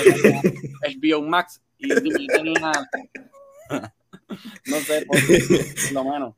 [0.81, 1.87] el Biomax y
[2.27, 2.73] tenía...
[4.65, 6.33] no sé, por lo menos.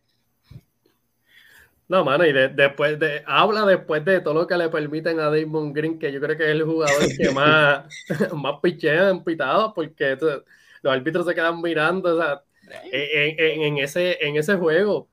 [1.90, 5.74] No, mano, y después de, habla después de todo lo que le permiten a Damon
[5.74, 7.84] Green, que yo creo que es el jugador que más,
[8.36, 10.16] más pichea en pitados, porque
[10.84, 12.44] los árbitros se quedan mirando, o sea,
[12.92, 15.08] en, ese, en ese juego,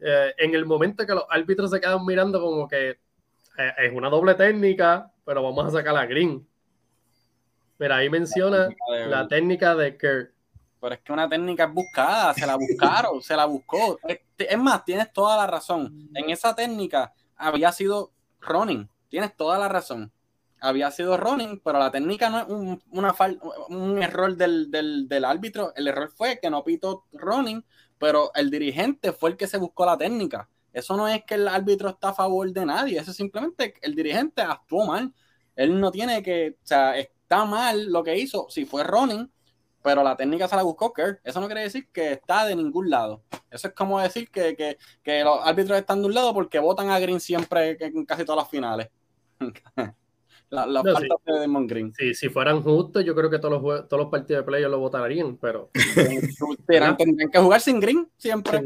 [0.00, 4.10] eh, en el momento que los árbitros se quedan mirando como que eh, es una
[4.10, 6.44] doble técnica, pero vamos a sacar a Green.
[7.78, 8.68] Mira, ahí menciona
[9.06, 10.32] la técnica de Kerr.
[10.80, 13.98] Pero es que una técnica es buscada, se la buscaron, se la buscó.
[14.48, 16.08] Es más, tienes toda la razón.
[16.14, 20.12] En esa técnica había sido running, tienes toda la razón.
[20.60, 23.14] Había sido running, pero la técnica no es un, una
[23.68, 25.72] un error del, del, árbitro.
[25.74, 27.64] El error fue que no pitó running,
[27.98, 30.50] pero el dirigente fue el que se buscó la técnica.
[30.72, 33.94] Eso no es que el árbitro está a favor de nadie, eso es simplemente el
[33.94, 35.12] dirigente actuó mal.
[35.56, 38.46] Él no tiene que, o sea, está mal lo que hizo.
[38.50, 39.30] Si fue running,
[39.82, 41.20] pero la técnica se la buscó Kerr.
[41.24, 43.22] Eso no quiere decir que está de ningún lado.
[43.50, 46.90] Eso es como decir que, que, que los árbitros están de un lado porque votan
[46.90, 48.88] a Green siempre en casi todas las finales.
[50.50, 51.92] la, la falta de Demon Green.
[51.96, 54.78] Sí, si fueran justos, yo creo que todos los, todos los partidos de playoff lo
[54.80, 55.70] votarían, pero.
[56.66, 58.60] tendrían que jugar sin Green siempre.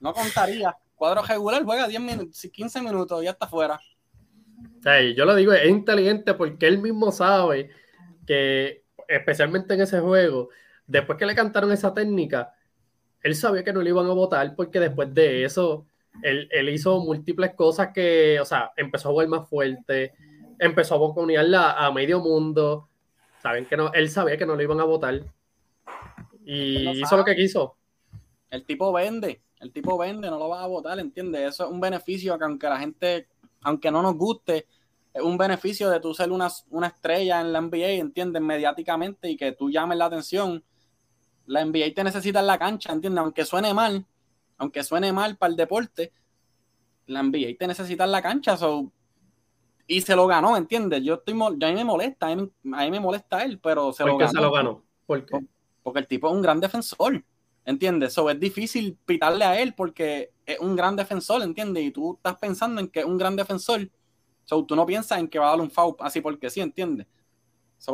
[0.00, 0.76] no contaría.
[0.94, 3.80] Cuadro regular juega 10 minutos, 15 minutos y ya está fuera.
[5.16, 7.70] yo lo digo, es inteligente porque él mismo sabe
[8.24, 8.81] que
[9.16, 10.48] especialmente en ese juego,
[10.86, 12.54] después que le cantaron esa técnica,
[13.22, 15.86] él sabía que no le iban a votar porque después de eso,
[16.22, 20.12] él, hizo múltiples cosas que, o sea, empezó a jugar más fuerte,
[20.58, 22.88] empezó a boconearla a medio mundo,
[23.40, 25.20] saben que no, él sabía que no le iban a votar
[26.44, 27.76] y hizo lo que quiso.
[28.50, 31.54] El tipo vende, el tipo vende, no lo va a votar, ¿entiendes?
[31.54, 33.28] Eso es un beneficio que aunque la gente,
[33.62, 34.66] aunque no nos guste,
[35.14, 38.40] es un beneficio de tú ser una, una estrella en la NBA, ¿entiendes?
[38.40, 40.64] Mediáticamente y que tú llames la atención.
[41.46, 43.20] La NBA te necesita en la cancha, ¿entiendes?
[43.20, 44.06] Aunque suene mal,
[44.56, 46.12] aunque suene mal para el deporte,
[47.06, 48.56] la NBA te necesita en la cancha.
[49.86, 51.02] y se lo ganó, ¿entiendes?
[51.02, 54.18] Yo estoy, a mí me molesta, a mí, me molesta él, pero se ¿Por lo
[54.18, 54.38] qué ganó.
[54.38, 54.84] se lo ganó?
[55.04, 55.38] ¿Por qué?
[55.82, 57.22] Porque el tipo es un gran defensor,
[57.66, 58.14] ¿entiendes?
[58.14, 61.84] So, es difícil pitarle a él porque es un gran defensor, ¿entiendes?
[61.84, 63.90] Y tú estás pensando en que es un gran defensor
[64.44, 67.06] So, tú no piensas en que va a dar un foul así porque sí, ¿entiendes?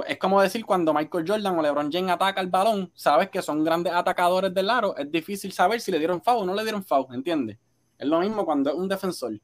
[0.06, 3.64] es como decir cuando Michael Jordan o LeBron James ataca el balón, sabes que son
[3.64, 6.84] grandes atacadores del aro, es difícil saber si le dieron foul o no le dieron
[6.84, 7.58] foul, ¿entiendes?
[7.96, 9.40] Es lo mismo cuando es un defensor.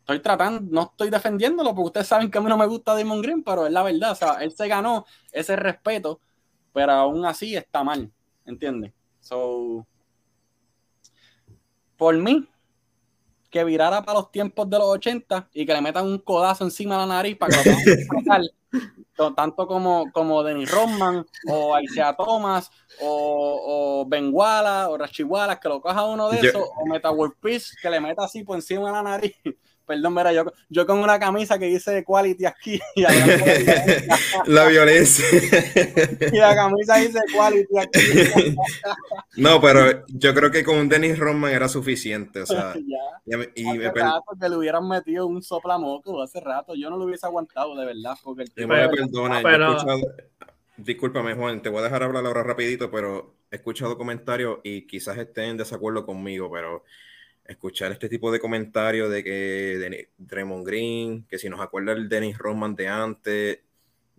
[0.00, 3.20] Estoy tratando, no estoy defendiéndolo porque ustedes saben que a mí no me gusta Damon
[3.20, 6.20] Green, pero es la verdad, o sea, él se ganó ese respeto,
[6.72, 8.10] pero aún así está mal,
[8.46, 8.92] ¿entiendes?
[9.20, 9.86] So,
[11.96, 12.48] por mí,
[13.50, 16.94] que virara para los tiempos de los 80 y que le metan un codazo encima
[16.94, 17.74] de la nariz para que
[19.16, 25.68] lo tanto como, como Dennis Rodman o Isaiah Thomas o, o Benguala o Rachiwala que
[25.68, 28.86] lo coja uno de esos o Meta World Peace que le meta así por encima
[28.86, 29.34] de la nariz
[29.88, 32.78] Perdón, mira, yo, yo con una camisa que dice quality aquí.
[32.94, 33.00] Y
[34.46, 35.24] la violencia.
[36.30, 38.56] y la camisa dice quality aquí.
[39.38, 42.42] no, pero yo creo que con Dennis Rodman era suficiente.
[42.42, 46.74] O sea, y, hace rato que le hubieran metido un soplamoco hace rato.
[46.74, 48.14] Yo no lo hubiese aguantado, de verdad.
[48.22, 49.74] Porque el tipo me perdona, pero...
[49.74, 50.00] escuchado,
[50.76, 55.16] discúlpame, Juan, te voy a dejar hablar ahora rapidito, pero he escuchado comentarios y quizás
[55.16, 56.84] estén en desacuerdo conmigo, pero
[57.48, 62.36] escuchar este tipo de comentarios de que Draymond Green, que si nos acuerda el Dennis
[62.38, 63.60] Rodman de antes,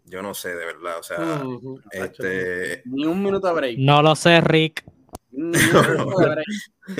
[0.03, 1.43] yo no sé, de verdad, o sea,
[1.91, 2.81] este...
[2.85, 3.77] Ni un minuto de break.
[3.77, 4.83] No lo sé, Rick.
[5.31, 5.53] Ni,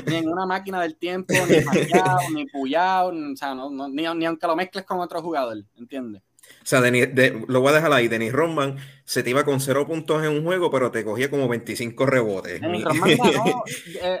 [0.06, 4.46] en una máquina del tiempo, ni puyado, ni puyado, o sea, no, ni, ni aunque
[4.46, 6.22] lo mezcles con otro jugador, ¿entiendes?
[6.62, 8.06] O sea, lo voy a dejar ahí.
[8.06, 11.48] Denis Rodman se te iba con cero puntos en un juego, pero te cogía como
[11.48, 12.60] 25 rebotes.
[12.60, 13.64] Denis Rodman ganó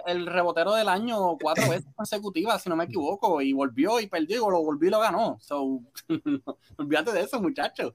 [0.06, 4.48] el rebotero del año cuatro veces consecutivas, si no me equivoco, y volvió y perdió,
[4.48, 5.38] y lo volvió y lo ganó.
[5.40, 5.80] So,
[6.76, 7.92] olvídate de eso, muchachos.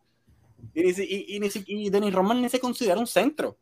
[0.74, 3.58] Y, y, y, y, Denis Rodman ni se considera un centro.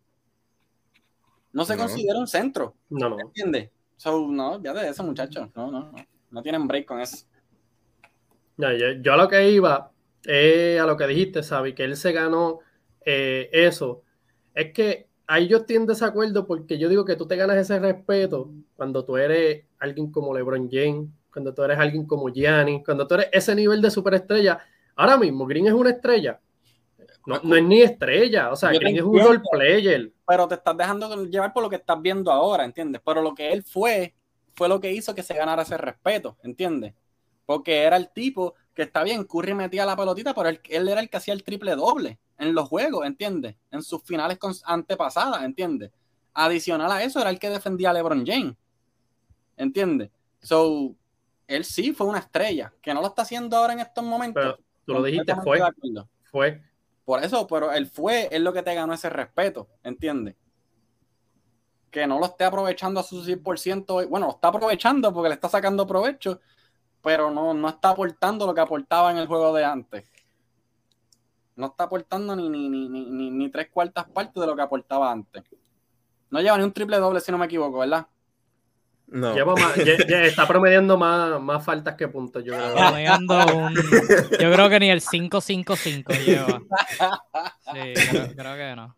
[1.53, 2.75] No se considera un centro.
[2.89, 3.19] No, no.
[3.19, 3.69] ¿Entiendes?
[3.95, 5.49] So, no, olvídate de eso, muchachos.
[5.55, 5.93] No, no, no.
[6.29, 7.25] No tienen break con eso.
[8.57, 8.69] yo,
[9.01, 9.92] yo a lo que iba
[10.25, 12.59] eh, a lo que dijiste, Sabi, que él se ganó
[13.05, 14.03] eh, eso.
[14.53, 17.79] Es que ahí yo estoy en desacuerdo porque yo digo que tú te ganas ese
[17.79, 23.07] respeto cuando tú eres alguien como LeBron James, cuando tú eres alguien como Gianni, cuando
[23.07, 24.59] tú eres ese nivel de superestrella,
[24.95, 26.39] ahora mismo Green es una estrella.
[27.25, 30.11] No, no es ni estrella, o sea, Green es un role player.
[30.27, 33.01] Pero te estás dejando llevar por lo que estás viendo ahora, ¿entiendes?
[33.03, 34.13] Pero lo que él fue,
[34.53, 36.93] fue lo que hizo que se ganara ese respeto, ¿entiendes?
[37.45, 40.99] Porque era el tipo que está bien, Curry metía la pelotita, pero él, él era
[40.99, 43.55] el que hacía el triple doble en los juegos, ¿entiendes?
[43.71, 45.91] En sus finales antepasadas, ¿entiendes?
[46.33, 48.55] Adicional a eso, era el que defendía a LeBron James,
[49.57, 50.09] ¿entiendes?
[50.41, 50.95] So,
[51.47, 54.43] él sí fue una estrella, que no lo está haciendo ahora en estos momentos.
[54.43, 55.59] Pero tú lo dijiste, fue.
[56.23, 56.61] Fue.
[57.05, 60.35] Por eso, pero él fue, es lo que te ganó ese respeto, ¿entiendes?
[61.91, 65.49] Que no lo esté aprovechando a su 100%, bueno, lo está aprovechando porque le está
[65.49, 66.39] sacando provecho,
[67.03, 70.09] pero no, no está aportando lo que aportaba en el juego de antes.
[71.55, 75.11] No está aportando ni, ni, ni, ni, ni tres cuartas partes de lo que aportaba
[75.11, 75.43] antes.
[76.31, 78.07] No lleva ni un triple doble, si no me equivoco, ¿verdad?
[79.07, 79.35] No.
[80.07, 83.57] está promediando más, más, faltas que puntos, yo creo.
[83.57, 86.61] Un, yo creo que ni el 5-5-5 lleva.
[87.73, 88.95] Sí, creo, que no.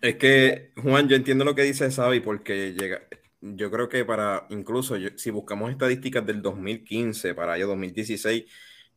[0.00, 3.00] Es que, Juan, yo entiendo lo que dice Xavi porque llega,
[3.44, 8.44] yo creo que para, incluso si buscamos estadísticas del 2015 para año 2016,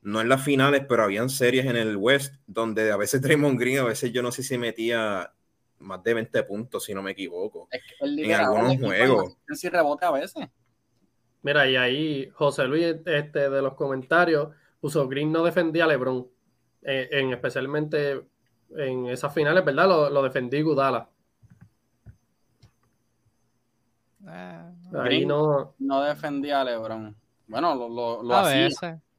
[0.03, 3.79] no en las finales, pero habían series en el West donde a veces Draymond Green,
[3.79, 5.33] a veces yo no sé si metía
[5.79, 7.67] más de 20 puntos, si no me equivoco.
[7.99, 9.37] en algunos juegos.
[9.53, 10.47] Si rebote a veces.
[11.43, 16.25] Mira, y ahí José Luis este, de los comentarios puso Green no defendía a LeBron,
[16.83, 18.23] eh, en, especialmente
[18.75, 19.87] en esas finales, ¿verdad?
[19.87, 21.09] Lo, lo defendí Gudala.
[24.27, 24.61] Eh,
[24.99, 25.73] ahí no...
[25.79, 27.15] no defendía a LeBron.
[27.47, 28.65] Bueno, lo, lo, hacía.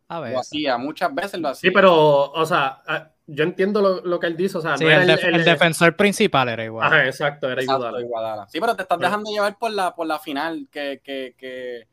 [0.09, 0.35] a veces.
[0.35, 1.71] Lo hacía, muchas veces lo hacía.
[1.71, 2.83] Sí, pero, o sea,
[3.27, 6.65] yo entiendo lo, lo, que él dice, o sea, no el, el, defensor principal era
[6.65, 6.87] igual.
[6.87, 8.47] Ajá, exacto, era igual.
[8.49, 11.89] Sí, pero te estás dejando llevar por la, por la final, que, que, que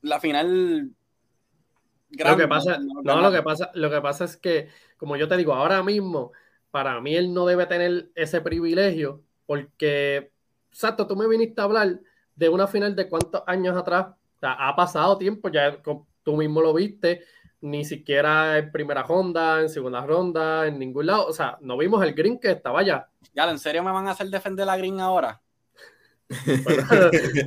[0.00, 0.94] la final
[2.18, 5.36] lo que pasa, no, lo que pasa, lo que pasa es que, como yo te
[5.36, 6.32] digo, ahora mismo,
[6.70, 10.31] para mí él no debe tener ese privilegio, porque,
[10.72, 12.00] exacto, tú me viniste a hablar
[12.34, 16.60] de una final de cuántos años atrás, o sea, ha pasado tiempo, ya tú mismo
[16.62, 17.22] lo viste,
[17.62, 21.26] ni siquiera en primera ronda, en segunda ronda, en ningún lado.
[21.26, 23.08] O sea, no vimos el green que estaba allá.
[23.32, 25.40] Ya, ¿en serio me van a hacer defender la green ahora?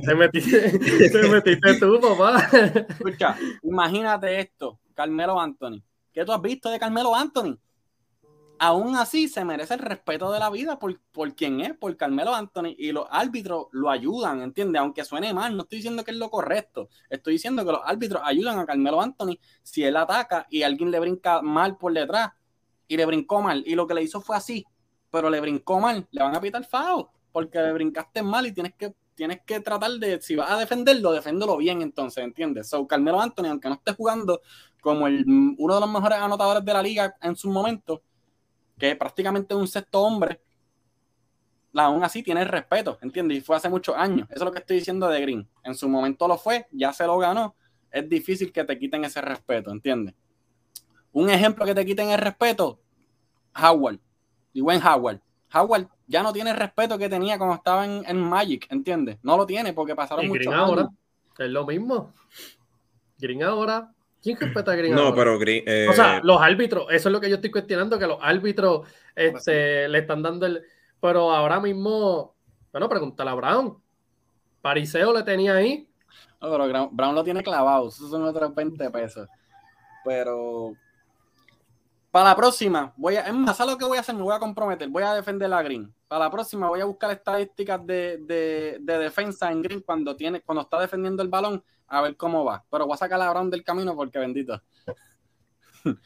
[0.06, 0.78] te, metiste,
[1.10, 2.48] te metiste tú, papá.
[2.88, 5.82] Escucha, imagínate esto, Carmelo Anthony.
[6.12, 7.58] ¿Qué tú has visto de Carmelo Anthony?
[8.58, 12.34] Aún así se merece el respeto de la vida por, por quien es, por Carmelo
[12.34, 14.80] Anthony, y los árbitros lo ayudan, ¿entiendes?
[14.80, 18.22] Aunque suene mal, no estoy diciendo que es lo correcto, estoy diciendo que los árbitros
[18.24, 22.32] ayudan a Carmelo Anthony si él ataca y alguien le brinca mal por detrás
[22.88, 24.64] y le brincó mal, y lo que le hizo fue así,
[25.10, 28.74] pero le brincó mal, le van a pitar FAO, porque le brincaste mal y tienes
[28.74, 32.68] que tienes que tratar de, si vas a defenderlo, deféndelo bien entonces, ¿entiendes?
[32.68, 34.42] So, Carmelo Anthony, aunque no esté jugando
[34.80, 38.02] como el, uno de los mejores anotadores de la liga en su momento,
[38.78, 40.40] que prácticamente un sexto hombre,
[41.74, 43.38] aún así tiene respeto, ¿entiendes?
[43.38, 44.28] Y fue hace muchos años.
[44.30, 45.48] Eso es lo que estoy diciendo de Green.
[45.62, 47.54] En su momento lo fue, ya se lo ganó.
[47.90, 50.14] Es difícil que te quiten ese respeto, ¿entiendes?
[51.12, 52.80] Un ejemplo que te quiten el respeto,
[53.54, 53.98] Howard,
[54.54, 55.20] buen Howard.
[55.54, 59.18] Howard ya no tiene el respeto que tenía cuando estaba en, Magic, ¿entiendes?
[59.22, 60.68] No lo tiene porque pasaron muchos años.
[60.68, 60.88] ahora
[61.38, 62.12] es lo mismo.
[63.18, 64.94] Green ahora ¿Quién respeta a Green?
[64.94, 65.64] No, pero Green.
[65.88, 68.88] O sea, eh, los árbitros, eso es lo que yo estoy cuestionando, que los árbitros
[69.14, 70.62] este, le están dando el.
[71.00, 72.34] Pero ahora mismo,
[72.72, 73.76] bueno, pregúntale a Brown.
[74.60, 75.88] Pariseo le tenía ahí.
[76.40, 79.28] No, pero Brown lo tiene clavado, esos son otros 20 pesos.
[80.04, 80.74] Pero
[82.16, 84.14] para la próxima, voy a, es más, ¿sabes lo que voy a hacer?
[84.14, 85.94] Me voy a comprometer, voy a defender a Green.
[86.08, 90.40] Para la próxima voy a buscar estadísticas de, de, de defensa en Green cuando, tiene,
[90.40, 92.64] cuando está defendiendo el balón a ver cómo va.
[92.70, 94.60] Pero voy a sacar a Brown del camino porque bendito.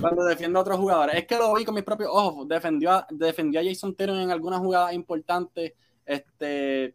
[0.00, 1.16] Cuando defiendo a otros jugadores.
[1.16, 2.46] Es que lo vi con mis propios ojos.
[2.48, 5.72] Defendió a, defendió a Jason Taylor en algunas jugadas importantes.
[6.04, 6.94] Este.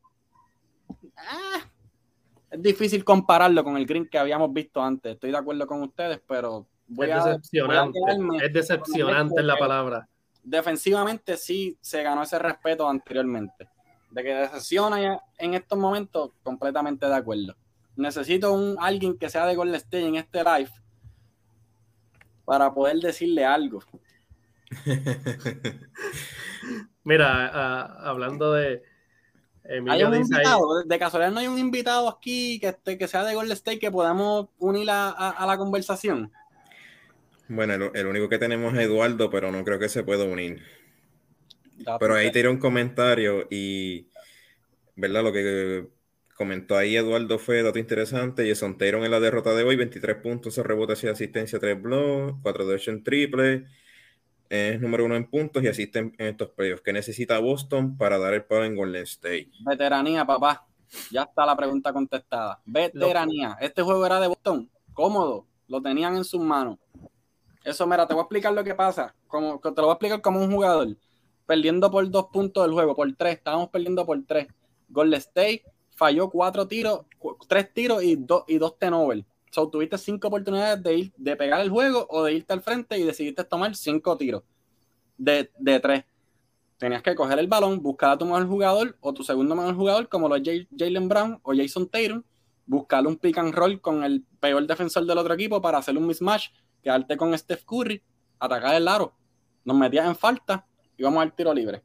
[1.18, 1.60] Ah,
[2.50, 5.14] es difícil compararlo con el Green que habíamos visto antes.
[5.14, 8.00] Estoy de acuerdo con ustedes, pero voy es decepcionante.
[8.42, 10.08] es decepcionante la palabra.
[10.44, 13.68] Defensivamente sí se ganó ese respeto anteriormente.
[14.12, 17.54] De que decepciona en estos momentos, completamente de acuerdo
[17.98, 20.72] necesito un alguien que sea de Golden State en este live
[22.46, 23.84] para poder decirle algo.
[27.04, 28.84] Mira, hablando de
[29.68, 33.92] de casualidad no hay un invitado aquí que, esté, que sea de Golden State que
[33.92, 36.32] podamos unir a, la conversación.
[37.50, 40.62] Bueno, el, único que tenemos es Eduardo, pero no creo que se pueda unir.
[42.00, 44.08] pero ahí tiré un comentario y,
[44.96, 45.24] ¿verdad?
[45.24, 45.88] Lo que
[46.38, 48.48] comentó ahí Eduardo fue dato interesante.
[48.48, 52.68] Jason Taylor en la derrota de hoy, 23 puntos, rebotes y asistencia, 3 blocks, 4
[52.68, 53.66] de 8 en triple.
[54.48, 56.84] Es número uno en puntos y asiste en, estos playoffs.
[56.84, 59.50] ¿Qué necesita Boston para dar el palo en Golden State?
[59.66, 60.66] Veteranía, papá.
[61.12, 62.62] Ya está la pregunta contestada.
[62.66, 63.58] Veteranía.
[63.60, 64.70] Este juego era de Boston.
[64.94, 65.48] Cómodo.
[65.68, 66.78] Lo tenían en sus manos.
[67.66, 69.14] Eso, mira, te voy a explicar lo que pasa.
[69.28, 70.96] Como, te lo voy a explicar como un jugador.
[71.48, 73.38] Perdiendo por dos puntos del juego, por tres.
[73.38, 74.48] Estábamos perdiendo por tres.
[74.88, 75.66] Golden State
[75.98, 77.02] falló cuatro tiros,
[77.48, 79.26] tres tiros y dos, y dos tenovers.
[79.50, 82.98] So, tuviste cinco oportunidades de ir, de pegar el juego o de irte al frente
[82.98, 84.44] y decidiste tomar cinco tiros
[85.18, 86.06] de, de tres.
[86.78, 90.10] Tenías que coger el balón, buscar a tu mejor jugador o tu segundo mejor jugador,
[90.10, 92.22] como lo es Jalen Brown o Jason Tatum,
[92.68, 96.06] buscarle un pick and roll con el peor defensor del otro equipo para hacer un
[96.06, 96.50] mismatch,
[96.84, 98.04] quedarte con Steph Curry,
[98.38, 99.16] atacar el aro.
[99.66, 101.82] Nos metías en falta y vamos al tiro libre.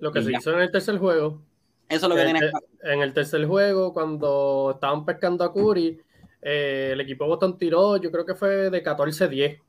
[0.00, 1.42] Lo que se hizo en el tercer juego.
[1.88, 2.50] Eso es lo que en, tiene
[2.82, 6.00] En el tercer juego, cuando estaban pescando a Curry,
[6.42, 9.60] eh, el equipo Boston tiró, yo creo que fue de 14-10.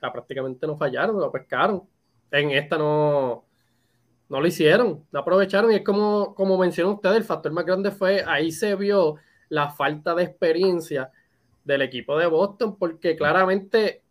[0.00, 1.82] prácticamente no fallaron, lo pescaron.
[2.30, 3.44] En esta no,
[4.28, 5.72] no lo hicieron, no aprovecharon.
[5.72, 9.16] Y es como, como mencionó usted, el factor más grande fue ahí se vio
[9.48, 11.10] la falta de experiencia
[11.64, 14.02] del equipo de Boston, porque claramente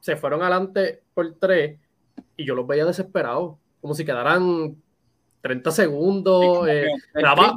[0.00, 1.78] se fueron adelante por tres
[2.36, 4.81] y yo los veía desesperados, como si quedaran
[5.42, 6.86] 30 segundos, eh,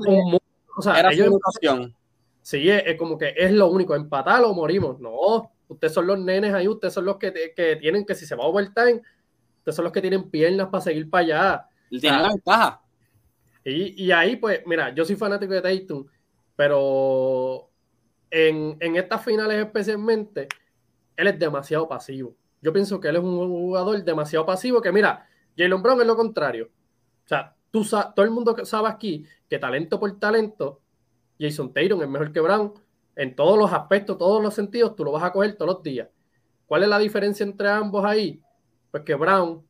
[0.07, 0.39] un,
[0.75, 1.29] o sea, era ellos,
[2.41, 4.99] Sí, es, como que es lo único, empatar o morimos.
[4.99, 8.35] No, ustedes son los nenes ahí, ustedes son los que, que tienen que si se
[8.35, 9.01] va a overtime,
[9.57, 11.69] ustedes son los que tienen piernas para seguir para allá.
[11.89, 12.81] Tienen la ventaja.
[13.63, 16.05] Y, y, ahí, pues, mira, yo soy fanático de Tatum,
[16.55, 17.71] pero
[18.29, 20.47] en, en estas finales especialmente,
[21.15, 22.35] él es demasiado pasivo.
[22.61, 26.15] Yo pienso que él es un jugador demasiado pasivo que, mira, Jalen Brown es lo
[26.15, 26.69] contrario.
[27.25, 27.83] O sea, tú
[28.15, 30.79] todo el mundo sabe aquí que talento por talento,
[31.37, 32.73] Jason Tatum es mejor que Brown
[33.17, 36.07] en todos los aspectos, todos los sentidos, tú lo vas a coger todos los días.
[36.65, 38.41] ¿Cuál es la diferencia entre ambos ahí?
[38.91, 39.61] Pues que Brown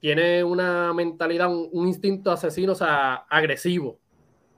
[0.00, 4.00] tiene una mentalidad, un, instinto asesino, o sea, agresivo.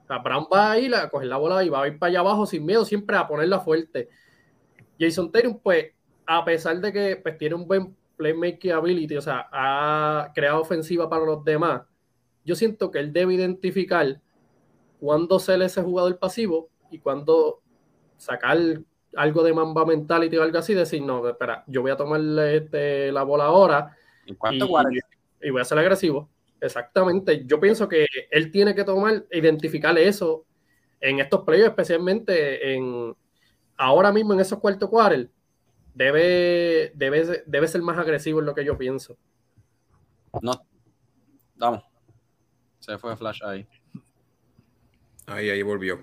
[0.03, 2.09] O sea, Brown va a ir a coger la bola y va a ir para
[2.09, 4.09] allá abajo sin miedo, siempre a ponerla fuerte.
[4.99, 5.87] Jason Tatum, pues,
[6.25, 11.09] a pesar de que pues, tiene un buen playmaking ability, o sea, ha creado ofensiva
[11.09, 11.83] para los demás,
[12.47, 14.21] yo siento que él debe identificar
[15.01, 17.61] cuándo ser ese jugador pasivo y cuándo
[18.15, 18.57] sacar
[19.15, 23.11] algo de mamba mentality o algo así, decir, no, espera, yo voy a tomarle este,
[23.11, 26.29] la bola ahora y, y, voy a ser agresivo.
[26.61, 27.45] Exactamente.
[27.45, 30.45] Yo pienso que él tiene que tomar, identificar eso
[31.01, 33.13] en estos playoffs, especialmente en
[33.75, 35.27] ahora mismo en esos cuartos cuartos.
[35.93, 39.17] Debe, debe, debe ser más agresivo en lo que yo pienso.
[40.41, 40.53] No.
[41.57, 41.96] Vamos.
[42.87, 43.67] Se fue Flash ahí.
[45.25, 45.99] Ahí, ahí volvió.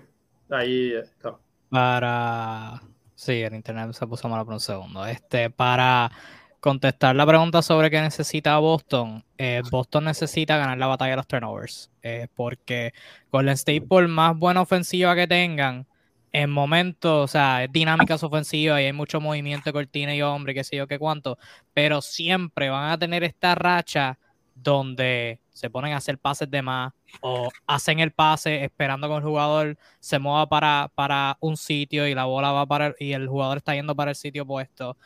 [0.51, 1.35] Ahí está.
[1.69, 2.79] Para.
[3.15, 5.03] Sí, el internet se puso malo por un segundo.
[5.03, 6.11] Este, para
[6.59, 11.27] contestar la pregunta sobre qué necesita Boston, eh, Boston necesita ganar la batalla de los
[11.27, 11.89] turnovers.
[12.03, 12.93] Eh, porque
[13.31, 15.87] Golden State, por más buena ofensiva que tengan,
[16.31, 20.21] en momentos, o sea, es dinámica su ofensiva y hay mucho movimiento de cortina y
[20.21, 21.39] hombre, qué sé yo, qué cuánto,
[21.73, 24.19] pero siempre van a tener esta racha
[24.55, 29.23] donde se ponen a hacer pases de más o hacen el pase esperando que el
[29.23, 33.57] jugador se mueva para, para un sitio y la bola va para y el jugador
[33.57, 34.97] está yendo para el sitio opuesto.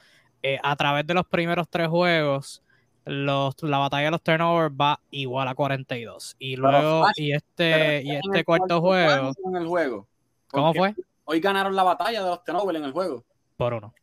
[0.41, 2.63] Eh, a través de los primeros tres juegos,
[3.05, 6.35] los, la batalla de los turnovers va igual a 42.
[6.39, 10.07] Y luego, y este, y este cuarto juego, En el juego.
[10.51, 10.95] ¿Cómo fue?
[11.25, 13.23] Hoy ganaron la batalla de los turnovers en el juego.
[13.57, 13.93] Por uno.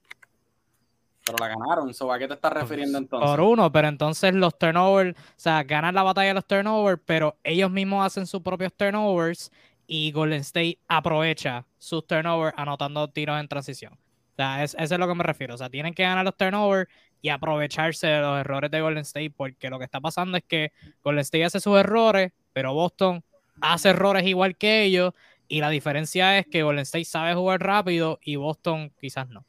[1.26, 3.28] Pero la ganaron, ¿a qué te estás refiriendo entonces?
[3.28, 7.36] Por uno, pero entonces los turnovers, o sea, ganan la batalla de los turnovers, pero
[7.42, 9.50] ellos mismos hacen sus propios turnovers
[9.88, 13.94] y Golden State aprovecha sus turnovers anotando tiros en transición.
[13.94, 15.54] O sea, es, eso es lo que me refiero.
[15.54, 16.88] O sea, tienen que ganar los turnovers
[17.22, 20.70] y aprovecharse de los errores de Golden State, porque lo que está pasando es que
[21.02, 23.24] Golden State hace sus errores, pero Boston
[23.60, 25.12] hace errores igual que ellos,
[25.48, 29.44] y la diferencia es que Golden State sabe jugar rápido y Boston quizás no.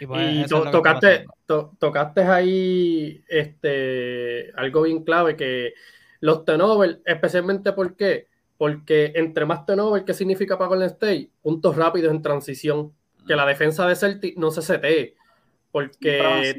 [0.00, 5.74] Y, pues, tocaste, tocaste ahí este, algo bien clave que
[6.20, 8.28] los turnovers, especialmente ¿por qué?
[8.56, 11.30] Porque entre más turnover, ¿qué significa para Golden State?
[11.42, 12.92] Puntos rápidos en transición.
[13.26, 15.14] Que la defensa de Celtic no se setee.
[15.70, 16.54] Porque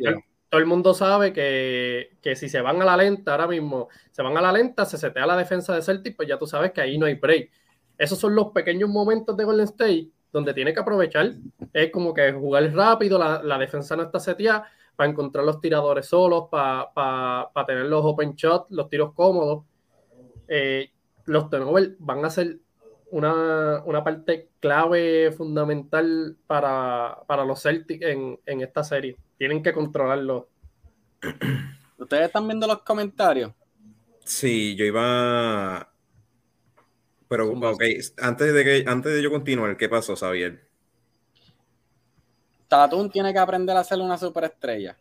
[0.50, 4.22] todo, el mundo sabe que, que, si se van a la lenta ahora mismo, se
[4.22, 6.82] van a la lenta, se setea la defensa de Celtic, pues ya tú sabes que
[6.82, 7.52] ahí no hay break.
[7.98, 11.32] Esos son los pequeños momentos de Golden State donde tiene que aprovechar.
[11.74, 16.46] Es como que jugar rápido, la, defensa no está seteada para encontrar los tiradores solos,
[16.50, 19.64] para, tener los open shots, los tiros cómodos.
[20.48, 20.92] Eh,
[21.26, 22.60] los turnovers van a ser
[23.12, 29.18] una, una parte clave fundamental para, para los Celtics en, en esta serie.
[29.38, 30.50] Tienen que controlarlo.
[31.98, 33.52] ¿Ustedes están viendo los comentarios?
[34.24, 35.91] Sí, yo iba.
[37.32, 37.82] Pero, ok,
[38.18, 40.68] antes de, que, antes de yo continuar, ¿qué pasó, Xavier?
[42.68, 44.98] Tatum tiene que aprender a ser una superestrella.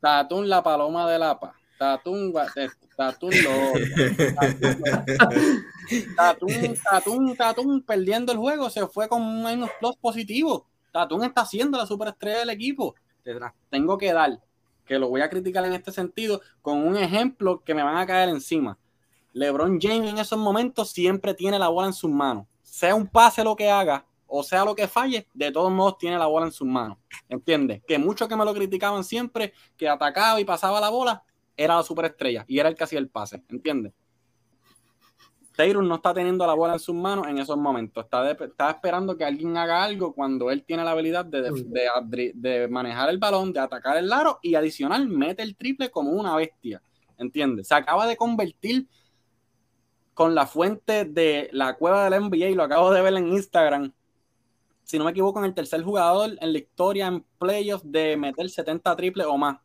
[0.00, 1.54] Tatum, la paloma de la paz.
[1.78, 2.32] Tatum,
[2.96, 3.30] Tatum,
[6.16, 10.66] Tatum, Tatum, Tatum, perdiendo el juego, se fue con un menos plus positivo.
[10.90, 12.94] Tatum está siendo la superestrella del equipo.
[13.68, 14.40] Tengo que dar,
[14.86, 18.06] que lo voy a criticar en este sentido, con un ejemplo que me van a
[18.06, 18.78] caer encima.
[19.36, 22.46] LeBron James en esos momentos siempre tiene la bola en sus manos.
[22.62, 26.16] Sea un pase lo que haga, o sea lo que falle, de todos modos tiene
[26.16, 26.96] la bola en sus manos.
[27.28, 27.82] ¿Entiendes?
[27.86, 31.22] Que muchos que me lo criticaban siempre, que atacaba y pasaba la bola,
[31.54, 33.44] era la superestrella y era el que hacía el pase.
[33.50, 33.92] ¿Entiendes?
[35.54, 38.04] Taylor no está teniendo la bola en sus manos en esos momentos.
[38.04, 43.10] Está, está esperando que alguien haga algo cuando él tiene la habilidad de, de, manejar
[43.10, 46.80] el balón, de atacar el aro y adicional mete el triple como una bestia.
[47.18, 47.68] ¿Entiendes?
[47.68, 48.86] Se acaba de convertir
[50.16, 53.92] con la fuente de la cueva del NBA y lo acabo de ver en Instagram
[54.86, 58.48] si no me equivoco, en el tercer jugador en la historia en playoffs de meter
[58.48, 59.58] 70 triples o más.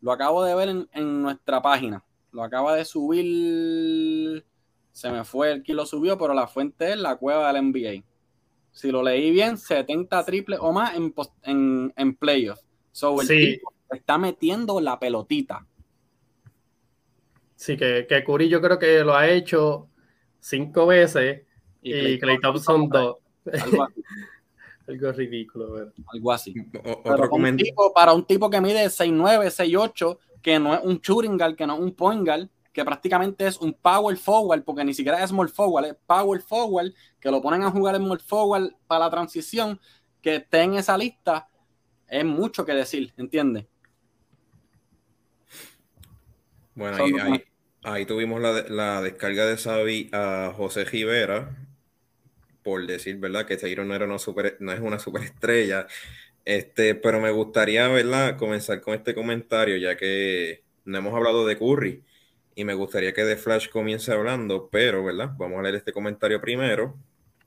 [0.00, 2.04] Lo acabo de ver en, nuestra página.
[2.32, 4.44] Lo acaba de subir.
[4.90, 8.04] Se me fue el que lo subió, pero la fuente es la cueva del NBA.
[8.72, 11.14] Si lo leí bien, 70 triples o más en,
[11.44, 12.66] en, en playoffs.
[12.90, 15.68] So, el tipo está metiendo la pelotita.
[17.56, 19.88] Sí, que, que Curry yo creo que lo ha hecho
[20.40, 21.42] cinco veces
[21.82, 23.16] y, y Clay Thompson dos.
[24.86, 26.54] Algo ridículo, Algo así.
[27.04, 27.30] Otro
[27.94, 31.74] para un tipo que mide 6'9, 6'8, que no es un shooting guard, que no
[31.74, 35.48] es un point guard, que prácticamente es un power forward, porque ni siquiera es small
[35.48, 39.80] forward, es power forward, que lo ponen a jugar en small forward para la transición,
[40.20, 41.48] que esté en esa lista,
[42.08, 43.66] es mucho que decir, ¿entiendes?
[46.74, 47.44] Bueno, ahí,
[47.82, 51.56] ahí, tuvimos la, la descarga de Xavi a José Rivera,
[52.62, 53.46] por decir, ¿verdad?
[53.46, 55.86] Que Taylor no, era una super, no es una superestrella.
[56.44, 58.36] Este, pero me gustaría, ¿verdad?
[58.36, 62.04] Comenzar con este comentario, ya que no hemos hablado de Curry
[62.54, 65.32] y me gustaría que The Flash comience hablando, pero, ¿verdad?
[65.36, 66.96] Vamos a leer este comentario primero,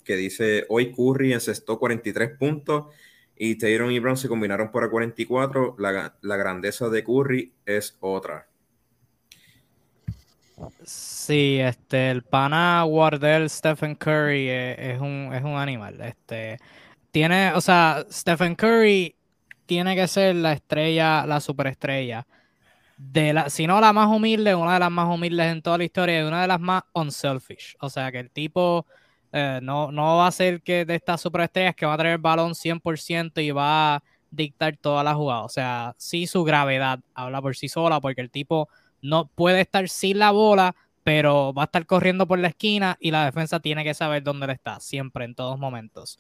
[0.04, 2.88] que dice, hoy Curry encestó 43 puntos
[3.36, 5.76] y Taylor y Brown se combinaron para 44.
[5.80, 8.48] La, la grandeza de Curry es otra.
[10.84, 16.02] Sí, este, el pana Wardell Stephen Curry es, un, es un animal.
[16.02, 16.58] Este,
[17.12, 19.16] tiene, o sea, Stephen Curry
[19.66, 22.26] tiene que ser la estrella, la superestrella.
[22.98, 25.84] De la, si no la más humilde, una de las más humildes en toda la
[25.84, 27.76] historia y una de las más unselfish.
[27.82, 28.88] O sea, que el tipo
[29.32, 32.22] eh, no, no va a ser que de estas superestrellas que va a traer el
[32.22, 35.44] balón 100% y va a dictar toda la jugada.
[35.44, 38.70] O sea, sí su gravedad habla por sí sola porque el tipo
[39.02, 43.12] no puede estar sin la bola, pero va a estar corriendo por la esquina y
[43.12, 46.20] la defensa tiene que saber dónde le está, siempre, en todos momentos.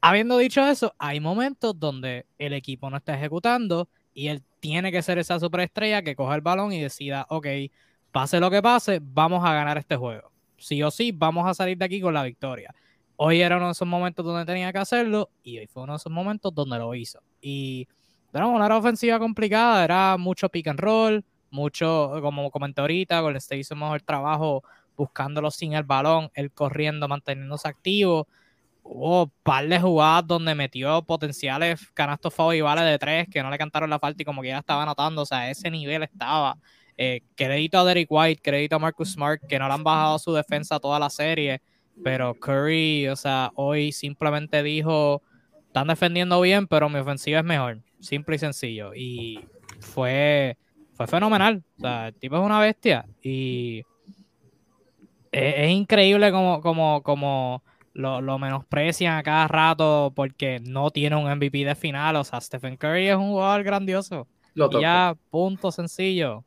[0.00, 5.02] Habiendo dicho eso, hay momentos donde el equipo no está ejecutando y él tiene que
[5.02, 7.46] ser esa superestrella que coja el balón y decida, ok,
[8.12, 10.30] pase lo que pase, vamos a ganar este juego.
[10.56, 12.74] Sí o sí, vamos a salir de aquí con la victoria.
[13.16, 15.96] Hoy era uno de esos momentos donde tenía que hacerlo y hoy fue uno de
[15.98, 17.20] esos momentos donde lo hizo.
[17.40, 17.86] Y
[18.32, 21.24] era una ofensiva complicada, era mucho pick and roll,
[21.54, 24.62] mucho, como comenté ahorita, Golden State hizo mejor trabajo
[24.96, 28.28] buscándolo sin el balón, él corriendo, manteniéndose activo.
[28.82, 33.56] Hubo un par de jugadas donde metió potenciales canastos vale de tres que no le
[33.56, 36.58] cantaron la falta y como que ya estaba anotando, o sea, ese nivel estaba.
[36.96, 40.32] Eh, crédito a Derek White, crédito a Marcus Smart, que no le han bajado su
[40.32, 41.60] defensa toda la serie,
[42.02, 45.22] pero Curry, o sea, hoy simplemente dijo,
[45.66, 48.94] están defendiendo bien, pero mi ofensiva es mejor, simple y sencillo.
[48.94, 49.40] Y
[49.80, 50.56] fue,
[50.94, 51.62] fue fenomenal.
[51.78, 53.82] O sea, el tipo es una bestia y
[55.32, 61.30] es, increíble como, como, como lo, lo, menosprecian a cada rato porque no tiene un
[61.30, 62.16] MVP de final.
[62.16, 64.26] O sea, Stephen Curry es un jugador grandioso.
[64.54, 66.44] y ya, punto sencillo.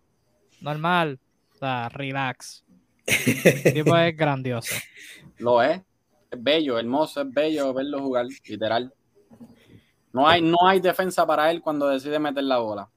[0.62, 1.20] Normal.
[1.54, 2.64] O sea, relax.
[3.06, 4.76] El tipo es grandioso.
[5.38, 5.82] Lo es.
[6.30, 8.94] Es bello, hermoso, es bello verlo jugar, literal.
[10.12, 12.90] No hay, no hay defensa para él cuando decide meter la bola.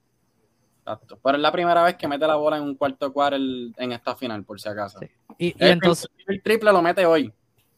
[0.85, 4.17] Pero es la primera vez que mete la bola en un cuarto cuarto en esta
[4.17, 4.99] final, por si acaso.
[5.39, 6.09] Y, entonces.
[6.27, 7.33] El triple lo mete hoy.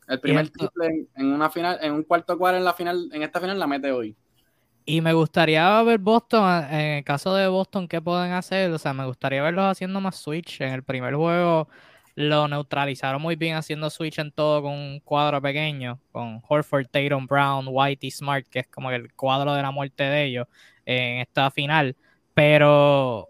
[0.09, 3.41] El primer triple en, una final, en un cuarto cuarto en la final, en esta
[3.41, 4.17] final la mete hoy.
[4.85, 8.71] Y me gustaría ver Boston, en el caso de Boston, ¿qué pueden hacer?
[8.73, 10.61] O sea, me gustaría verlos haciendo más switch.
[10.61, 11.69] En el primer juego
[12.15, 17.27] lo neutralizaron muy bien haciendo switch en todo con un cuadro pequeño, con Horford, Tatum,
[17.27, 20.47] Brown, White y Smart, que es como el cuadro de la muerte de ellos
[20.85, 21.97] en esta final.
[22.35, 23.29] Pero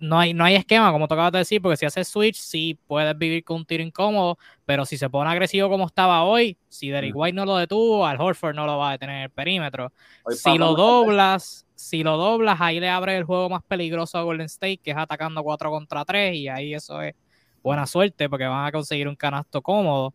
[0.00, 3.16] no hay, no hay esquema, como tocaba de decir, porque si haces switch, sí puedes
[3.16, 7.14] vivir con un tiro incómodo, pero si se pone agresivo como estaba hoy, si Derek
[7.14, 9.92] White no lo detuvo, al Horford no lo va a detener en el perímetro.
[10.30, 14.46] si lo doblas, si lo doblas, ahí le abre el juego más peligroso a Golden
[14.46, 17.14] State, que es atacando 4 contra 3, y ahí eso es
[17.62, 20.14] buena suerte, porque van a conseguir un canasto cómodo.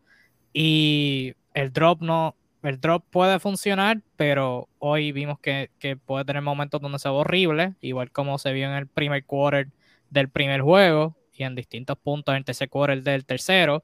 [0.52, 2.36] Y el drop no,
[2.68, 5.70] el drop puede funcionar, pero hoy vimos que,
[6.06, 9.70] puede tener momentos donde se ve horrible, igual como se vio en el primer quarter
[10.10, 13.84] del primer juego y en distintos puntos en el tercer quarter del tercero,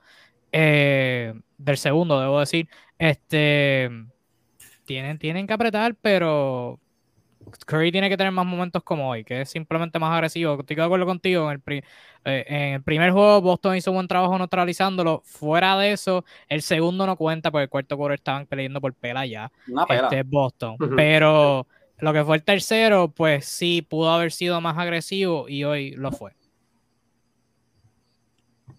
[0.51, 2.67] eh, del segundo, debo decir.
[2.97, 3.89] Este
[4.85, 6.79] tienen, tienen que apretar, pero
[7.65, 10.59] Curry tiene que tener más momentos como hoy, que es simplemente más agresivo.
[10.59, 11.51] Estoy de acuerdo contigo.
[11.51, 11.83] En el,
[12.25, 15.21] eh, en el primer juego, Boston hizo un buen trabajo neutralizándolo.
[15.25, 19.25] Fuera de eso, el segundo no cuenta porque el cuarto quarter estaban peleando por pela
[19.25, 19.51] ya.
[19.89, 20.77] Este es Boston.
[20.95, 21.67] Pero
[21.99, 26.11] lo que fue el tercero, pues sí, pudo haber sido más agresivo y hoy lo
[26.11, 26.33] fue.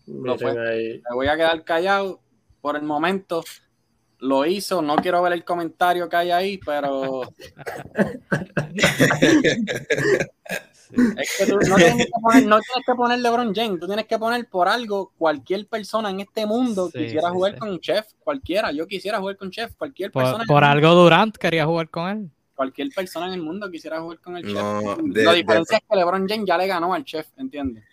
[0.06, 0.54] Lo fue.
[0.54, 2.20] Me voy a quedar callado
[2.60, 3.44] por el momento
[4.22, 4.80] lo hizo.
[4.80, 7.22] No quiero ver el comentario que hay ahí, pero.
[11.16, 14.06] Es que tú no tienes que, poner, no tienes que poner LeBron James, tú tienes
[14.06, 18.72] que poner por algo cualquier persona en este mundo quisiera jugar con Chef, cualquiera.
[18.72, 20.44] Yo quisiera jugar con Chef, cualquier persona.
[20.46, 22.30] Por, algo Durant quería jugar con él.
[22.54, 25.24] Cualquier persona en el mundo quisiera jugar con el Chef.
[25.24, 27.84] la diferencia es que LeBron James ya le ganó al Chef, ¿entiendes?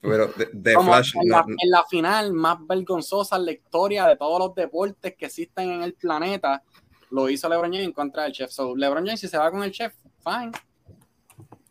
[0.00, 5.16] Pero de, Flash, en, la, final más vergonzosa en la historia de todos los deportes
[5.16, 6.62] que existen en el planeta,
[7.10, 8.50] lo hizo LeBron James en contra del chef.
[8.50, 10.52] So, LeBron James, si se va con el chef, fine.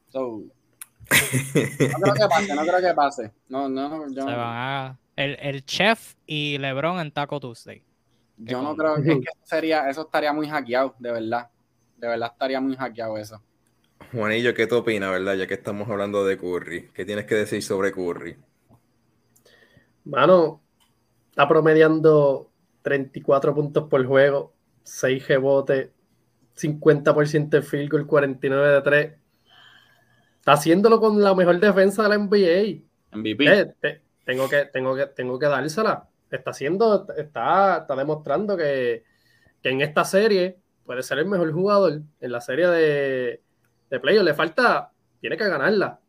[0.10, 3.32] So, no creo que pase, no creo que pase.
[3.48, 7.84] No, no, yo, se van a, el, el, chef y LeBron en Taco Tuesday.
[8.38, 11.50] Yo no creo que, que sería, eso estaría muy hackeado, de verdad.
[11.96, 13.42] De verdad estaría muy hackeado eso.
[14.16, 15.36] Juanillo, ¿qué tú opinas, verdad?
[15.36, 16.90] Ya que estamos hablando de Curry.
[16.94, 18.38] ¿Qué tienes que decir sobre Curry?
[20.06, 20.62] Mano,
[21.30, 22.50] está promediando
[22.82, 24.54] 34 puntos por juego,
[24.84, 25.90] 6 rebotes,
[26.56, 29.14] 50% de field goal, 49 de 3.
[30.40, 33.18] Está haciéndolo con la mejor defensa de la NBA.
[33.18, 33.46] MVP.
[33.46, 36.08] Eh, tengo, que, tengo, que, tengo que dársela.
[36.32, 39.04] Está haciendo, está, está demostrando que,
[39.62, 43.42] que en esta serie puede ser el mejor jugador en la serie de,
[43.96, 44.24] de playoff.
[44.24, 46.00] Le falta, tiene que ganarla,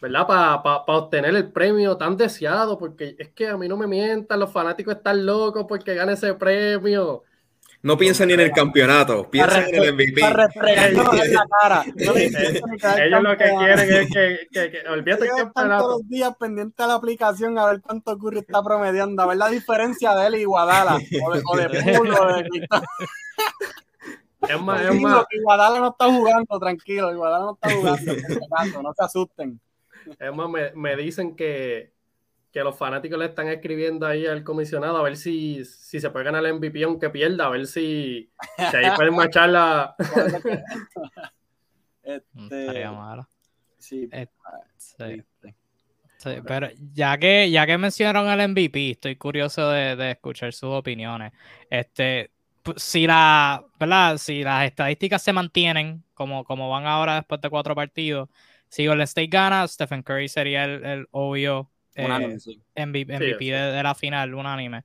[0.00, 0.26] ¿verdad?
[0.26, 4.52] Para obtener el premio tan deseado, porque es que a mí no me mientan, los
[4.52, 7.24] fanáticos están locos porque gane ese premio.
[7.80, 10.20] No piensan ni en el campeonato, piensan en el MVP.
[13.04, 15.84] Ellos lo que quieren es que, que, que olvídate el campeonato.
[15.84, 19.36] todos los días pendiente a la aplicación a ver cuánto ocurre está promediando, a ver
[19.36, 21.78] la diferencia de él y Guadala, o de, o de, de
[24.40, 25.26] es más, es más.
[25.30, 27.12] Iguadala no está jugando, tranquilo.
[27.12, 28.82] Iguadala no está jugando.
[28.82, 29.60] no se asusten.
[30.18, 31.92] Es más, me, me dicen que,
[32.52, 36.24] que, los fanáticos le están escribiendo ahí al comisionado a ver si, si se puede
[36.24, 39.94] ganar el MVP aunque pierda, a ver si, si ahí pueden marchar la.
[42.02, 42.60] este...
[42.60, 43.28] Estaría malo.
[43.78, 44.08] Sí.
[44.12, 44.28] Eh,
[44.76, 45.22] sí.
[46.18, 50.70] Sí, pero ya que, ya que mencionaron el MVP, estoy curioso de, de escuchar sus
[50.70, 51.32] opiniones.
[51.70, 52.32] Este,
[52.76, 54.18] si, la, ¿verdad?
[54.18, 58.28] si las estadísticas se mantienen como, como van ahora después de cuatro partidos,
[58.68, 64.84] si Golden State gana, Stephen Curry sería el, obvio MVP, de, la final, unánime.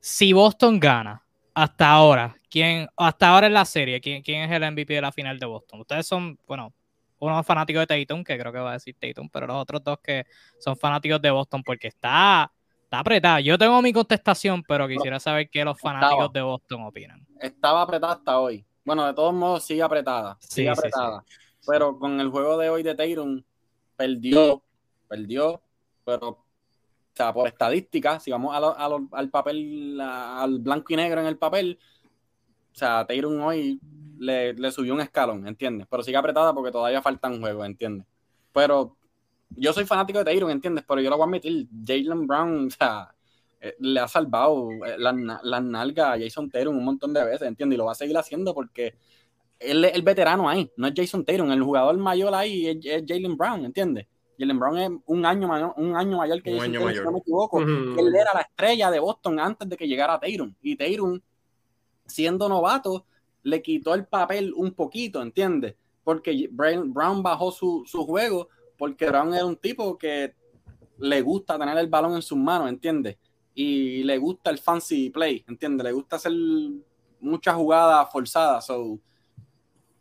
[0.00, 1.22] Si Boston gana,
[1.54, 5.12] hasta ahora, ¿quién, hasta ahora en la serie, ¿quién, quién es el MVP de la
[5.12, 5.80] final de Boston?
[5.80, 6.72] Ustedes son, bueno,
[7.18, 9.98] uno fanático de Tatum, que creo que va a decir Tatum, pero los otros dos
[10.00, 10.26] que
[10.58, 12.52] son fanáticos de Boston, porque está
[12.92, 13.40] Está apretada.
[13.40, 17.26] Yo tengo mi contestación, pero quisiera saber qué los fanáticos de Boston opinan.
[17.40, 18.66] Estaba apretada hasta hoy.
[18.84, 20.36] Bueno, de todos modos sigue apretada.
[20.40, 21.24] Sigue apretada.
[21.66, 23.42] Pero con el juego de hoy de Tatum,
[23.96, 24.62] perdió,
[25.08, 25.62] perdió,
[26.04, 26.44] pero o
[27.14, 28.54] sea, por estadística, si vamos
[29.10, 31.78] al papel, al blanco y negro en el papel,
[32.74, 33.80] o sea, Tatum hoy
[34.18, 35.86] le, le, subió un escalón, ¿entiendes?
[35.90, 38.06] Pero sigue apretada porque todavía faltan juegos, ¿entiendes?
[38.52, 38.98] Pero
[39.56, 40.84] yo soy fanático de Tyron, ¿entiendes?
[40.86, 43.14] Pero yo lo voy a admitir, Jalen Brown, o sea,
[43.60, 47.46] eh, le ha salvado eh, las la nalgas a Jason Tatum un montón de veces,
[47.46, 47.76] ¿entiendes?
[47.76, 48.94] Y lo va a seguir haciendo porque
[49.58, 53.36] él es el veterano ahí, no es Jason Tatum, el jugador mayor ahí es, Jalen
[53.36, 54.06] Brown, ¿entiendes?
[54.38, 57.18] Jalen Brown es un año mayor, un año mayor que Jason Tatum, si no me
[57.18, 57.60] equivoco.
[57.60, 60.52] Él era la estrella de Boston antes de que llegara Tatum.
[60.62, 61.20] Y Tatum,
[62.06, 63.06] siendo novato,
[63.44, 65.76] le quitó el papel un poquito, ¿entiendes?
[66.02, 68.48] Porque Brown bajó su, su juego
[68.82, 70.34] porque Brown era un tipo que
[70.98, 73.16] le gusta tener el balón en sus manos, ¿entiendes?
[73.54, 75.84] Y le gusta el fancy play, ¿entiendes?
[75.84, 76.32] Le gusta hacer
[77.20, 78.66] muchas jugadas forzadas.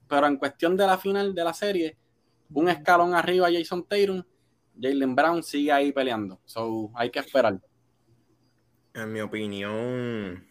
[0.07, 1.95] Pero en cuestión de la final de la serie,
[2.51, 4.23] un escalón arriba Jason Tatum,
[4.81, 6.41] Jalen Brown sigue ahí peleando.
[6.45, 7.61] So, hay que esperar.
[8.95, 10.43] En mi opinión,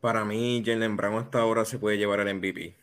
[0.00, 2.79] para mí, Jalen Brown hasta ahora se puede llevar el MVP.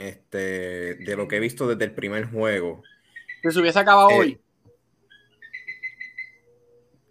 [0.00, 2.82] Este, de lo que he visto desde el primer juego.
[3.42, 4.40] Si se hubiese acabado Eh, hoy.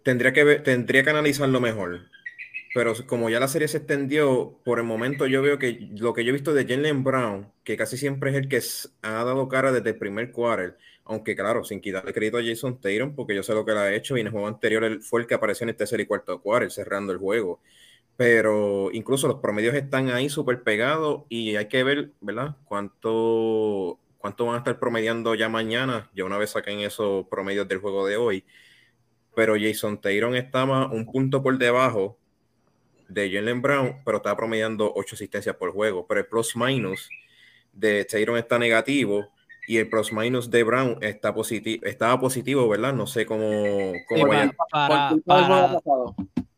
[0.02, 2.00] Tendría que, ver- tendría que analizarlo mejor.
[2.74, 6.24] Pero como ya la serie se extendió, por el momento yo veo que lo que
[6.24, 8.60] yo he visto de Jalen Brown, que casi siempre es el que
[9.02, 13.14] ha dado cara desde el primer quarter, aunque claro, sin quitarle crédito a Jason Tatum,
[13.14, 15.20] porque yo sé lo que le ha hecho y en el juego anterior él fue
[15.20, 17.60] el que apareció en el tercer y cuarto quarter, cerrando el juego.
[18.16, 22.56] Pero incluso los promedios están ahí súper pegados y hay que ver, ¿verdad?
[22.64, 27.78] Cuánto, cuánto van a estar promediando ya mañana, ya una vez saquen esos promedios del
[27.78, 28.44] juego de hoy.
[29.34, 32.18] Pero Jason Tatum estaba un punto por debajo
[33.08, 36.06] de Jalen Brown, pero está promediando 8 asistencias por juego.
[36.06, 37.08] Pero el plus minus
[37.72, 39.28] de Tatum está negativo
[39.66, 42.92] y el plus minus de Brown está positivo, estaba positivo, ¿verdad?
[42.92, 44.52] No sé cómo, cómo Sí, vaya.
[44.72, 45.80] para, para.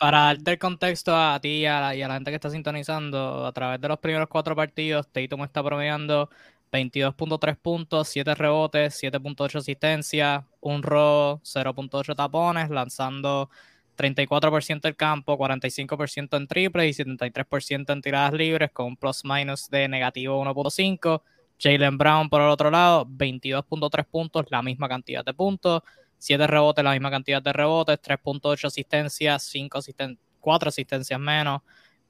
[0.03, 3.81] Para darte el contexto a ti y a, la, gente que está sintonizando, a través
[3.81, 6.29] de los primeros cuatro partidos, Tatum está promediando
[6.73, 13.49] 22.3 puntos, 7 rebotes, 7.8 asistencias, un robo, 0.8 tapones, lanzando
[13.97, 19.71] 34% del campo, 45% en triples y 73% en tiradas libres, con un plus minus
[19.71, 21.23] de negativo 1.5.
[21.61, 25.83] Jalen Brown, por el otro lado, 22.3 puntos, la misma cantidad de puntos,
[26.23, 31.63] 7 rebotes, la misma cantidad de rebotes, 3.8 asistencias, 5 asisten 4 asistencias menos,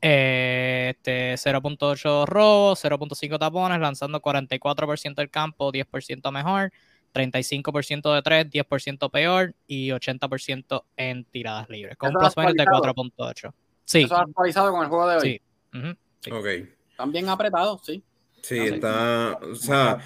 [0.03, 6.71] eh, este, 0.8 robos, 0.5 tapones, lanzando 44% del campo, 10% mejor,
[7.15, 12.95] 35% de 3, 10% peor y 80% en tiradas libres, con plus minus de actualizado.
[12.95, 13.55] 4.8.
[13.87, 15.23] Sí, Eso es actualizado con el juego de hoy.
[15.23, 15.79] sí.
[15.79, 16.31] ujú, sí.
[16.31, 16.69] Ok.
[16.99, 18.05] También apretado, sí.
[18.43, 18.75] Sí, sí.
[18.75, 19.99] está, o sea,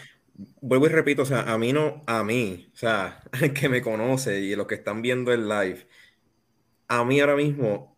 [0.60, 3.82] vuelvo y repito, o sea, a mí no, a mí, o sea, el que me
[3.82, 5.86] conoce y los que están viendo el live,
[6.88, 7.96] a mí ahora mismo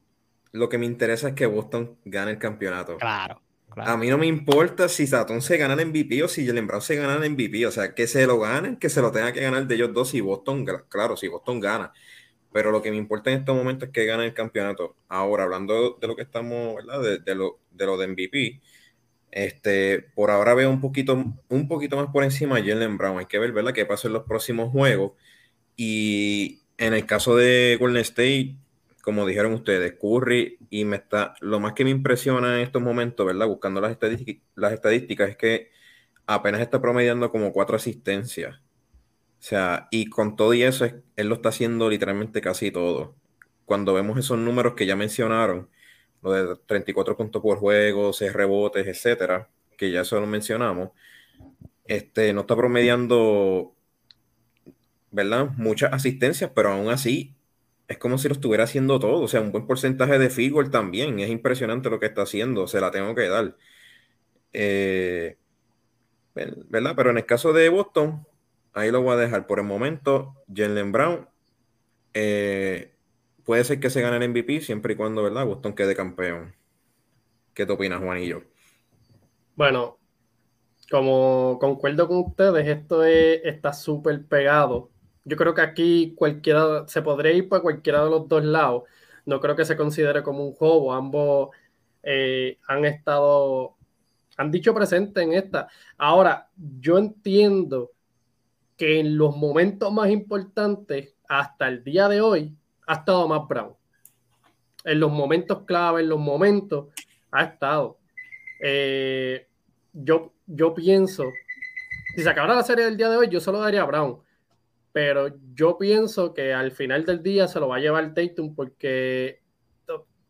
[0.52, 2.96] lo que me interesa es que Boston gane el campeonato.
[2.96, 3.90] Claro, claro.
[3.90, 6.82] A mí no me importa si Satón se gana el MVP o si Jalen Brown
[6.82, 9.40] se gana el MVP, o sea, que se lo ganen, que se lo tenga que
[9.42, 11.92] ganar de ellos dos si Boston, claro, si Boston gana.
[12.50, 14.96] Pero lo que me importa en estos momentos es que gane el campeonato.
[15.08, 17.02] Ahora, hablando de lo que estamos, ¿verdad?
[17.02, 18.60] De, de lo, de lo de MVP,
[19.30, 21.14] este, por ahora veo un poquito,
[21.48, 23.18] un poquito más por encima a Jalen Brown.
[23.18, 23.72] Hay que ver, ¿verdad?
[23.74, 25.12] Qué pasa en los próximos juegos.
[25.76, 28.56] Y en el caso de Golden State,
[29.02, 33.26] como dijeron ustedes, Curry, y me está, lo más que me impresiona en estos momentos,
[33.26, 33.46] ¿verdad?
[33.48, 33.96] Buscando las
[34.56, 35.70] las estadísticas, es que
[36.26, 38.56] apenas está promediando como cuatro asistencias.
[39.40, 43.16] O sea, y con todo y eso, es- él lo está haciendo literalmente casi todo.
[43.64, 45.68] Cuando vemos esos números que ya mencionaron,
[46.22, 50.90] lo de 34 puntos por juego, 6 rebotes, etcétera, que ya eso lo mencionamos,
[51.84, 53.74] este, no está promediando,
[55.10, 55.50] ¿verdad?
[55.56, 57.38] Muchas asistencias, pero aún así
[57.88, 59.22] es como si lo estuviera haciendo todo.
[59.22, 61.18] O sea, un buen porcentaje de goal también.
[61.20, 62.68] Es impresionante lo que está haciendo.
[62.68, 63.56] Se la tengo que dar.
[64.52, 65.38] Eh,
[66.34, 66.94] ¿verdad?
[66.96, 68.26] Pero en el caso de Boston,
[68.74, 70.36] ahí lo voy a dejar por el momento.
[70.54, 71.28] Jalen Brown
[72.14, 72.94] eh,
[73.48, 75.46] puede ser que se gane el MVP siempre y cuando, ¿verdad?
[75.46, 76.54] Boston quede campeón.
[77.54, 78.42] ¿Qué te opinas, Juanillo?
[79.56, 79.98] Bueno,
[80.90, 84.90] como concuerdo con ustedes, esto es- está súper pegado.
[85.24, 88.84] Yo creo que aquí cualquiera se podría ir para cualquiera de los dos lados.
[89.26, 90.92] No creo que se considere como un juego.
[90.94, 91.50] Ambos
[92.04, 93.76] eh, han estado,
[94.38, 95.68] han dicho presente en esta.
[95.98, 97.92] Ahora, yo entiendo
[98.76, 102.57] que en los momentos más importantes, hasta el día de hoy,
[102.88, 103.74] ha estado más Brown.
[104.84, 106.86] En los momentos clave, en los momentos,
[107.30, 107.98] ha estado.
[108.60, 109.46] Eh,
[109.92, 111.24] yo, yo pienso,
[112.16, 114.18] si se acabara la serie del día de hoy, yo solo daría a Brown.
[114.90, 119.42] Pero yo pienso que al final del día se lo va a llevar Tatum porque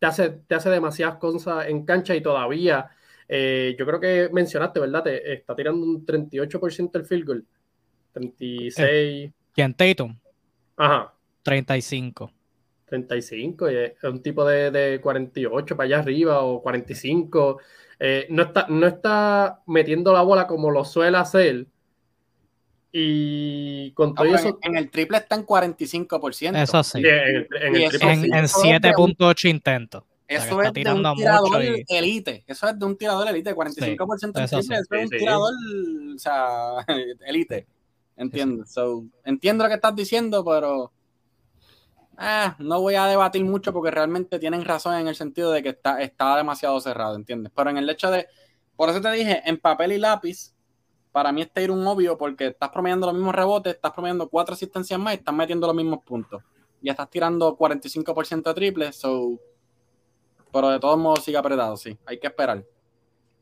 [0.00, 2.90] te hace, te hace demasiadas cosas en cancha y todavía,
[3.28, 5.04] eh, yo creo que mencionaste, ¿verdad?
[5.04, 7.46] Te está tirando un 38% el field goal.
[8.12, 9.32] 36.
[9.52, 9.74] ¿Quién?
[9.74, 10.18] Tatum,
[10.76, 11.14] Ajá.
[11.44, 12.32] 35.
[12.88, 17.58] 35, y es un tipo de, de 48 para allá arriba o 45.
[18.00, 21.66] Eh, no, está, no está metiendo la bola como lo suele hacer.
[22.90, 26.62] Y con todo Ah, eso, en, en el triple está en 45%.
[26.62, 26.98] Eso sí.
[26.98, 27.96] en el, en En, sí.
[28.32, 30.04] en Eso es de 7.8 intentos.
[30.26, 32.44] Eso es de un tirador y- elite.
[32.46, 33.54] Eso es de un tirador elite.
[33.54, 34.76] 45% en eso triple.
[34.76, 34.82] sí.
[34.82, 35.18] Eso es un Sí, sí.
[35.18, 35.52] tirador,
[36.14, 36.70] o sea,
[37.26, 37.66] elite.
[38.16, 38.72] ¿Entiendes?
[38.72, 40.90] So, entiendo lo que estás diciendo, pero
[42.20, 45.70] eh, no voy a debatir mucho porque realmente tienen razón en el sentido de que
[45.70, 47.52] está, está demasiado cerrado, ¿entiendes?
[47.54, 48.26] Pero en el hecho de,
[48.76, 50.54] por eso te dije, en papel y lápiz,
[51.12, 54.54] para mí está ir un obvio porque estás promediando los mismos rebotes, estás promediando cuatro
[54.54, 56.42] asistencias más y estás metiendo los mismos puntos.
[56.80, 59.38] Ya estás tirando 45% de triples, so...
[60.52, 62.64] pero de todos modos sigue apretado, sí, hay que esperar.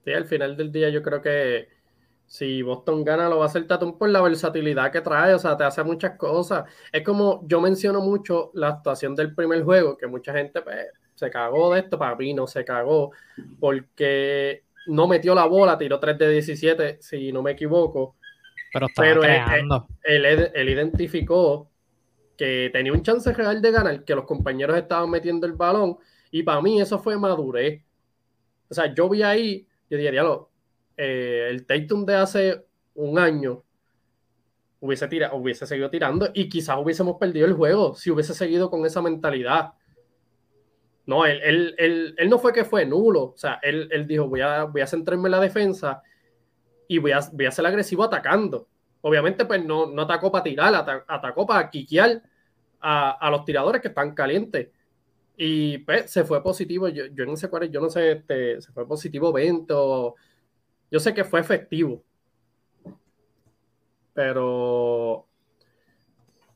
[0.04, 1.75] Sí, al final del día yo creo que
[2.26, 5.56] si Boston gana, lo va a hacer Tatum por la versatilidad que trae, o sea,
[5.56, 6.64] te hace muchas cosas.
[6.92, 11.30] Es como yo menciono mucho la actuación del primer juego, que mucha gente pues, se
[11.30, 13.12] cagó de esto, para mí no se cagó,
[13.60, 18.16] porque no metió la bola, tiró 3 de 17, si no me equivoco.
[18.72, 21.70] Pero, pero él, él, identificó
[22.36, 25.96] que tenía un chance real de ganar, que los compañeros estaban metiendo el balón,
[26.32, 27.82] y para mí eso fue madurez.
[28.68, 30.55] O sea, yo vi ahí, yo diría, lo
[30.96, 33.62] eh, el Tatum de hace un año
[34.80, 38.84] hubiese, tira, hubiese seguido tirando y quizás hubiésemos perdido el juego si hubiese seguido con
[38.86, 39.72] esa mentalidad.
[41.06, 43.22] No, él, él, no fue que fue nulo.
[43.24, 46.02] O sea, él, dijo, voy a, voy a centrarme en la defensa
[46.88, 48.68] y voy a, voy a ser agresivo atacando.
[49.02, 50.74] Obviamente, pues no, no atacó para tirar,
[51.06, 52.22] atacó para quiquear
[52.80, 54.70] a, los tiradores que están calientes.
[55.36, 56.88] Y pues se fue positivo.
[56.88, 60.16] Yo, yo en ese cuadro, yo no sé, este, se fue positivo 20 o
[60.90, 62.02] yo sé que fue efectivo.
[64.14, 65.26] Pero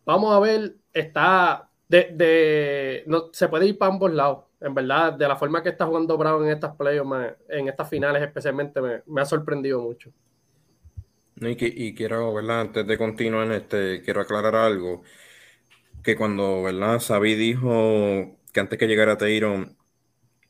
[0.05, 4.45] vamos a ver, está de, no, se puede ir para ambos lados.
[4.61, 8.23] En verdad, de la forma que está jugando Brown en estas playoffs, en estas finales
[8.23, 10.11] especialmente, me, ha sorprendido mucho.
[11.37, 12.61] y, quiero, ¿verdad?
[12.61, 15.03] Antes de continuar, este, quiero aclarar algo.
[16.03, 16.99] Que cuando, ¿verdad?
[17.01, 19.77] Sabi dijo que antes que llegara Teiron,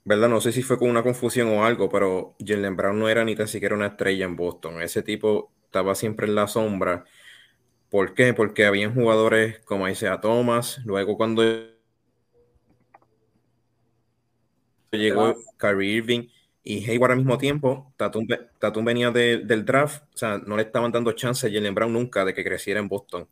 [0.04, 0.28] ¿verdad?
[0.28, 3.36] No sé si fue con una confusión o algo, pero Jalen Brown no era ni
[3.36, 4.82] tan siquiera una estrella en Boston.
[4.82, 7.04] Ese tipo estaba siempre en la sombra.
[7.90, 8.34] ¿Por qué?
[8.34, 11.42] Porque habían jugadores como Isaiah Thomas, luego cuando
[14.92, 16.28] llegó Kyrie Irving
[16.62, 21.12] y Hayward al mismo tiempo, Tatum, venía del draft, o sea, no le estaban dando
[21.12, 23.28] chance a Jalen Brown nunca de que creciera en Boston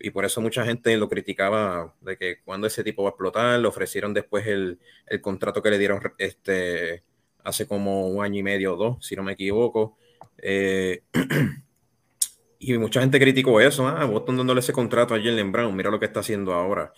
[0.00, 3.58] y por eso mucha gente lo criticaba de que cuando ese tipo va a explotar,
[3.58, 4.78] le ofrecieron después el,
[5.20, 7.02] contrato que le dieron este,
[7.42, 9.96] hace como un año y medio o dos, si no me equivoco.
[10.38, 11.02] Eh,
[12.60, 15.98] y mucha gente criticó eso, ah, Boston dándole ese contrato a Jalen Brown, mira lo
[15.98, 16.92] que está haciendo ahora.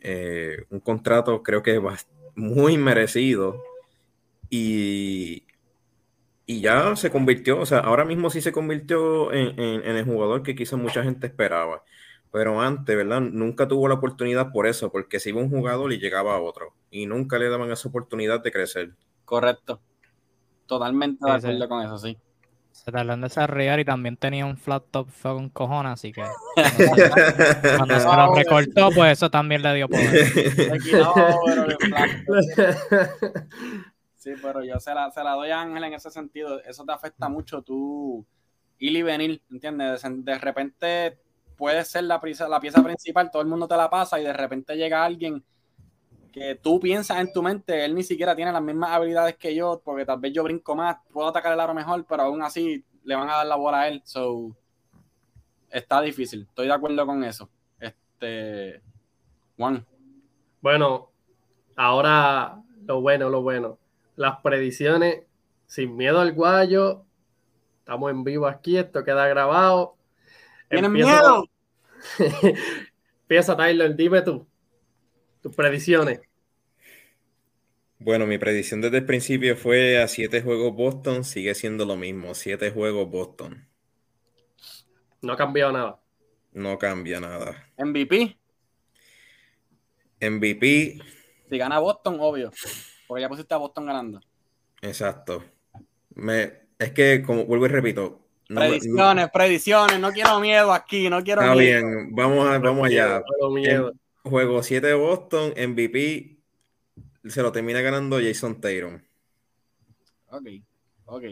[0.00, 3.62] Eh, un contrato creo que es muy merecido
[4.48, 5.44] y,
[6.46, 10.42] y ya se convirtió, o sea, ahora mismo sí se convirtió en, en el jugador
[10.42, 11.84] que quizá mucha gente esperaba
[12.32, 13.20] pero antes, ¿verdad?
[13.20, 16.74] Nunca tuvo la oportunidad por eso, porque si iba un jugador y llegaba a otro,
[16.90, 18.94] y nunca le daban esa oportunidad de crecer.
[19.26, 19.80] Correcto.
[20.66, 22.18] Totalmente de acuerdo con eso, sí.
[22.70, 26.22] Se tardó en desarrollar y también tenía un flat top fue con cojones, así que
[27.76, 30.26] cuando se lo recortó, pues eso también le dio poder.
[34.16, 36.62] Sí, pero yo se la, se la doy a Ángel en ese sentido.
[36.62, 38.24] Eso te afecta mucho tú
[38.78, 40.00] ir y venir, ¿entiendes?
[40.02, 41.18] De repente
[41.56, 44.76] puede ser la, la pieza principal, todo el mundo te la pasa y de repente
[44.76, 45.44] llega alguien
[46.32, 49.80] que tú piensas en tu mente, él ni siquiera tiene las mismas habilidades que yo,
[49.84, 53.14] porque tal vez yo brinco más, puedo atacar el aro mejor, pero aún así le
[53.14, 54.02] van a dar la bola a él.
[54.04, 54.56] So,
[55.70, 57.48] está difícil, estoy de acuerdo con eso.
[57.78, 58.82] Este,
[59.56, 59.86] Juan.
[60.62, 61.10] Bueno,
[61.76, 63.78] ahora lo bueno, lo bueno.
[64.16, 65.24] Las predicciones,
[65.66, 67.04] sin miedo al guayo,
[67.78, 69.96] estamos en vivo aquí, esto queda grabado.
[70.72, 71.44] ¿Tienen miedo?
[73.22, 74.46] Empieza, Tyler, dime tú,
[75.42, 76.20] tus predicciones.
[77.98, 82.34] Bueno, mi predicción desde el principio fue a siete juegos Boston, sigue siendo lo mismo,
[82.34, 83.68] siete juegos Boston.
[85.20, 86.00] No ha cambiado nada.
[86.52, 87.68] No cambia nada.
[87.76, 88.34] MVP.
[90.22, 90.98] MVP.
[91.50, 92.50] Si gana Boston, obvio.
[93.06, 94.20] Porque ya pusiste a Boston ganando.
[94.80, 95.44] Exacto.
[96.14, 98.21] Me, es que, como vuelvo y repito,
[98.54, 103.22] predicciones, predicciones, no quiero miedo aquí, no quiero Está bien, vamos, a, vamos allá.
[104.24, 106.38] Juego 7 de Boston, MVP,
[107.26, 109.00] se lo termina ganando Jason Tatum.
[110.28, 110.46] Ok,
[111.06, 111.24] ok.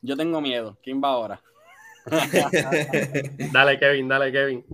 [0.00, 0.78] Yo tengo miedo.
[0.82, 1.42] ¿Quién va ahora?
[3.52, 4.64] dale, Kevin, dale, Kevin.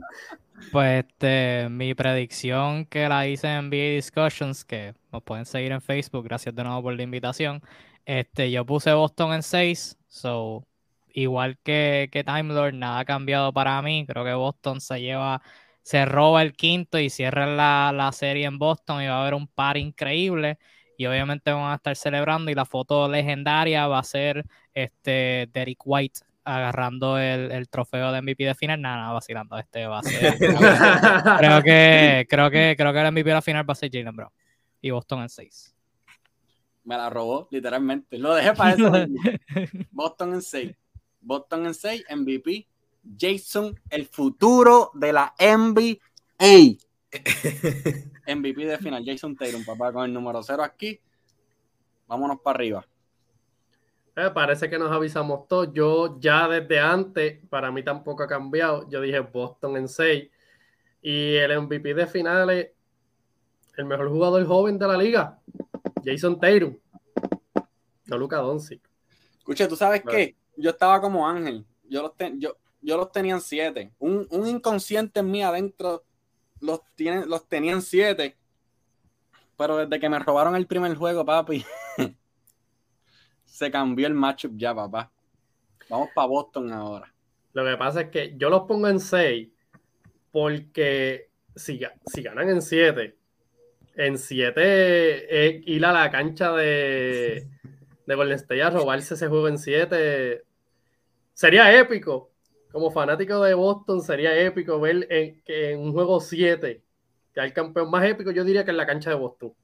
[0.72, 5.80] Pues este, mi predicción que la hice en NBA Discussions, que nos pueden seguir en
[5.80, 7.62] Facebook, gracias de nuevo por la invitación.
[8.04, 10.66] Este, yo puse Boston en 6, so
[11.14, 14.04] igual que, que Time Lord, nada ha cambiado para mí.
[14.06, 15.42] Creo que Boston se lleva,
[15.82, 19.46] se roba el quinto y cierra la, serie en Boston y va a haber un
[19.46, 20.58] par increíble.
[20.96, 24.44] Y obviamente van a estar celebrando y la foto legendaria va a ser
[24.74, 28.80] este Derek White agarrando el, el, trofeo de MVP de final.
[28.80, 29.58] Nada, nada, vacilando.
[29.58, 30.36] Este va a ser.
[31.38, 34.16] creo que, creo que, creo que el MVP de la final va a ser Jalen
[34.16, 34.32] Brown.
[34.80, 35.74] Y Boston en 6.
[36.84, 38.18] Me la robó, literalmente.
[38.18, 38.90] Lo dejé para eso.
[39.90, 40.72] Boston en 6.
[41.20, 42.66] Boston en 6, MVP.
[43.18, 45.98] Jason, el futuro de la NBA.
[48.36, 51.00] MVP de final, Jason Tatum, papá, con el número 0 aquí.
[52.06, 52.86] Vámonos para arriba.
[54.16, 55.72] Eh, parece que nos avisamos todos.
[55.72, 58.88] Yo ya desde antes, para mí tampoco ha cambiado.
[58.88, 60.28] Yo dije Boston en 6.
[61.02, 62.70] Y el MVP de finales,
[63.76, 65.38] el mejor jugador joven de la liga,
[66.04, 66.76] Jason Tatum.
[68.06, 68.82] No Luca Doncic.
[69.38, 70.36] Escuche, ¿tú sabes qué?
[70.60, 71.64] Yo estaba como Ángel.
[71.88, 73.92] Yo los, yo, yo los tenía en 7.
[73.98, 76.04] Un, un, inconsciente en mí adentro
[76.60, 78.36] los, tiene, los tenían 7.
[79.56, 81.64] Pero desde que me robaron el primer juego, papi,
[83.44, 85.10] se cambió el matchup ya, papá.
[85.88, 87.12] Vamos para Boston ahora.
[87.52, 89.48] Lo que pasa es que yo los pongo en 6
[90.30, 93.16] porque si, si ganan en 7,
[93.96, 97.48] en 7 es ir a la cancha de,
[98.06, 100.44] de Golden State a robarse ese juego en 7.
[101.40, 102.32] Sería épico.
[102.70, 106.82] Como fanático de Boston, sería épico ver en, que en un juego 7
[107.32, 109.54] que el campeón más épico, yo diría que en la cancha de Boston.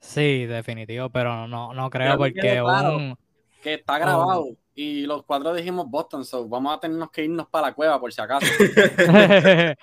[0.00, 3.16] Sí, definitivo, pero no, no creo porque un...
[3.62, 7.68] que está grabado y los cuatro dijimos Boston, so vamos a tenernos que irnos para
[7.68, 8.46] la cueva por si acaso.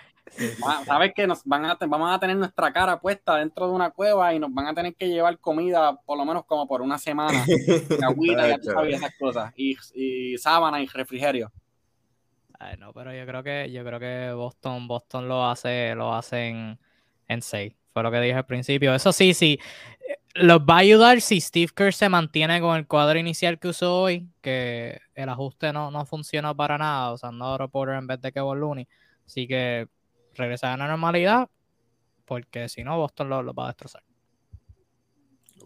[0.86, 4.34] Sabes que nos van a vamos a tener nuestra cara puesta dentro de una cueva
[4.34, 7.44] y nos van a tener que llevar comida por lo menos como por una semana,
[8.04, 11.52] agüita, ya tú sabes esas cosas, y, y sábana y refrigerio.
[12.60, 16.48] Ay, no, pero yo creo que yo creo que Boston Boston lo hace lo hace
[16.48, 16.80] en,
[17.28, 17.74] en 6.
[17.92, 18.94] Fue lo que dije al principio.
[18.96, 19.60] Eso sí, sí.
[20.36, 24.02] Los va a ayudar si Steve Kerr se mantiene con el cuadro inicial que usó
[24.02, 28.32] hoy, que el ajuste no, no funcionó para nada, usando a Reporter en vez de
[28.32, 28.88] Kevin Looney.
[29.28, 29.88] Así que
[30.34, 31.50] regresa a la normalidad,
[32.26, 34.04] porque si no, Boston lo, va a destrozar.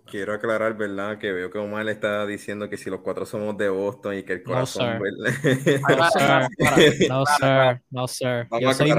[0.05, 1.17] Quiero aclarar, ¿verdad?
[1.17, 4.33] Que veo que Omar está diciendo que si los cuatro somos de Boston y que
[4.33, 4.99] el corazón.
[5.87, 7.09] No, sir.
[7.09, 7.81] no, sir.
[7.89, 8.47] No, sir.
[8.61, 8.91] Yo soy,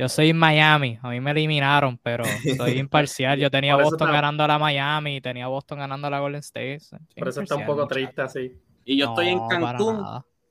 [0.00, 2.24] yo soy Miami, a mí me eliminaron, pero
[2.56, 3.38] soy imparcial.
[3.38, 6.80] Yo tenía Boston ganando a la Miami y tenía Boston ganando a la Golden State.
[7.14, 8.58] Por eso está un poco triste así.
[8.86, 10.02] Y yo estoy en Cancún,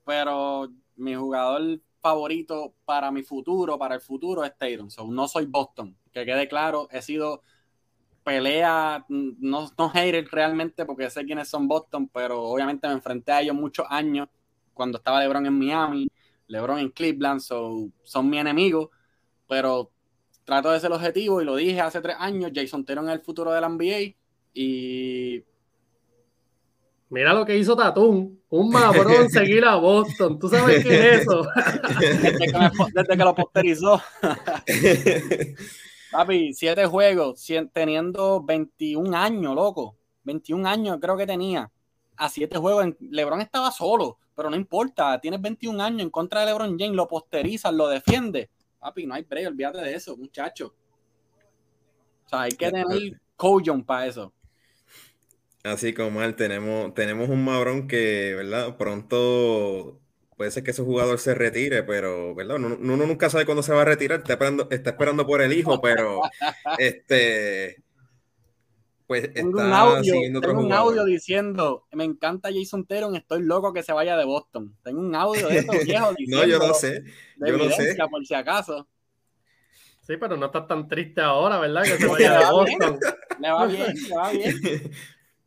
[0.05, 4.87] pero mi jugador favorito para mi futuro, para el futuro, es Tatum.
[5.11, 5.97] no soy Boston.
[6.13, 7.41] Que quede claro, he sido
[8.23, 13.41] pelea, no, no hater realmente porque sé quiénes son Boston, pero obviamente me enfrenté a
[13.41, 14.27] ellos muchos años
[14.75, 16.07] cuando estaba LeBron en Miami,
[16.45, 18.91] LeBron en Cleveland, son mi enemigo
[19.49, 19.91] pero
[20.45, 23.51] trato de ser objetivo y lo dije hace tres años, Jason Taylor es el futuro
[23.51, 24.15] de la NBA
[24.53, 25.43] y...
[27.11, 31.43] Mira lo que hizo Tatum, un mabrón seguir a Boston, ¿tú sabes qué es eso?
[32.93, 33.99] desde, que lo posterizó.
[36.11, 37.43] Papi, siete juegos,
[37.73, 39.95] teniendo 21 años, loco.
[40.23, 41.71] 21 años creo que tenía.
[42.15, 46.45] A siete juegos, LeBron estaba solo, pero no importa, tienes 21 años en contra de
[46.45, 50.73] LeBron James, lo posterizas, lo defiende Papi, no hay break, olvídate de eso, muchacho.
[52.25, 52.85] O sea, hay que tener
[53.35, 54.33] cojon para eso.
[55.63, 58.77] Así como mal, tenemos, tenemos un mabrón que, ¿verdad?
[58.77, 59.99] Pronto
[60.37, 62.55] puede ser que ese jugador se retire, pero, ¿verdad?
[62.55, 65.81] Uno, nunca sabe cuándo se va a retirar, está esperando, está esperando por el hijo,
[65.81, 66.21] pero
[66.79, 67.83] este
[69.09, 73.73] pues está tengo un audio, tengo un audio diciendo, me encanta Jason Teron, estoy loco
[73.73, 74.77] que se vaya de Boston.
[74.83, 77.03] Tengo un audio de estos viejos diciendo, No, yo lo sé,
[77.39, 77.97] yo lo sé.
[78.07, 78.87] Por si acaso.
[80.03, 81.81] Sí, pero no estás tan triste ahora, ¿verdad?
[81.85, 82.99] Que se vaya de Boston.
[83.39, 84.91] Le va bien, le va bien.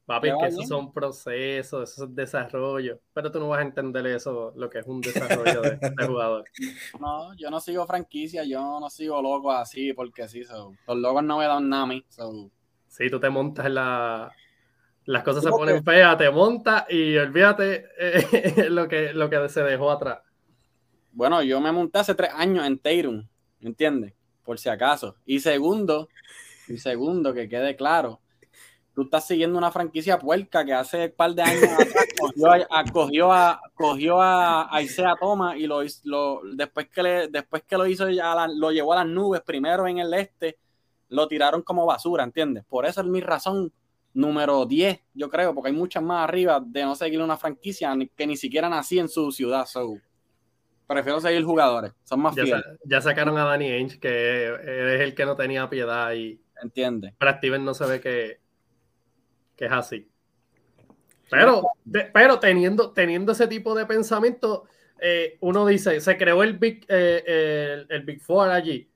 [0.07, 3.01] Papi, que esos son procesos, eso es desarrollo.
[3.13, 6.45] Pero tú no vas a entender eso, lo que es un desarrollo de, jugador.
[6.99, 10.43] No, yo no sigo franquicia, yo no sigo loco así, porque sí,
[10.89, 12.05] los locos no me dan nada a mí.
[12.93, 14.31] Sí, tú te montas en la...
[15.07, 19.63] Las cosas se ponen feas, te montas y olvídate eh, lo, que, lo que se
[19.63, 20.21] dejó atrás.
[21.11, 23.27] Bueno, yo me monté hace tres años en Teirum,
[23.61, 24.13] ¿entiendes?
[24.45, 25.17] Por si acaso.
[25.25, 26.09] Y segundo,
[26.69, 28.21] y segundo, que quede claro,
[28.95, 32.07] tú estás siguiendo una franquicia puerca que hace un par de años atrás
[32.93, 37.87] cogió a, cogió a, Isaiah Thomas y lo, lo después que le, después que lo
[37.87, 40.59] hizo ya lo llevó a las nubes primero en el este
[41.13, 42.65] lo tiraron como basura, ¿entiendes?
[42.65, 43.73] Por eso es mi razón
[44.15, 48.27] número 10, yo creo, porque hay muchas más arriba de no seguir una franquicia que
[48.27, 49.67] ni siquiera nací en su ciudad.
[49.67, 49.99] So.
[50.87, 52.65] Prefiero seguir jugadores, son más ya fieles.
[52.85, 56.41] ya sacaron a Danny Ainge, que es el que no tenía piedad y.
[56.63, 57.15] Entiende.
[57.19, 58.41] Para Steven no se ve que,
[59.57, 60.09] que es así.
[61.29, 61.63] Pero,
[62.13, 64.65] pero teniendo, teniendo ese tipo de pensamiento,
[65.01, 68.89] eh, uno dice, se creó el Big, eh, el, Big Four allí.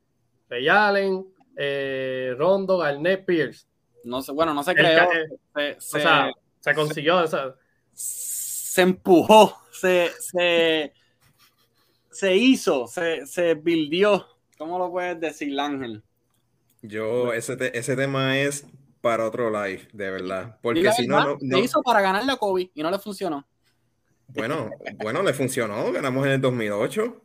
[0.48, 1.26] Ray Allen,
[1.56, 3.66] eh, Rondo, Garnett, Pierce.
[4.04, 5.08] No sé, bueno, no se creó.
[5.54, 6.30] se, o sea,
[6.60, 7.24] se consiguió.
[7.92, 10.92] Se empujó, se, se,
[12.10, 14.26] se hizo, se, se buildió.
[14.58, 16.02] ¿Cómo lo puedes decir, Ángel?
[16.82, 18.66] Yo, ese, ese tema es
[19.00, 20.58] para otro live, de verdad.
[20.62, 23.46] Porque si no, no, hizo para ganarle a Kobe y no le funcionó.
[24.28, 25.90] Bueno, bueno, le funcionó.
[25.92, 27.22] Ganamos en el 2008.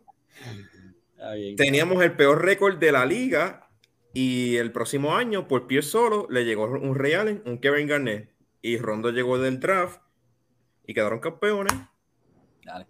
[1.58, 3.70] Teníamos el peor récord de la liga
[4.14, 8.32] y el próximo año, por pie solo, le llegó un Real, un Kevin Garnett
[8.62, 10.01] y Rondo llegó del draft
[10.86, 11.74] y quedaron campeones.
[12.66, 12.88] Dale.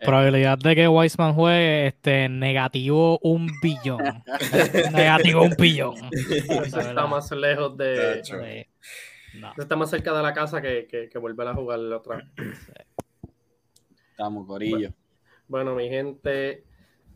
[0.00, 4.22] Probabilidad de que Weissman juegue este, negativo un billón.
[4.92, 5.94] negativo un billón.
[6.12, 8.68] está más lejos de.
[9.56, 12.30] Está más cerca de la casa que, que, volver a jugar la otra
[14.10, 14.90] Estamos, Corillo.
[15.48, 16.64] Bueno, mi gente,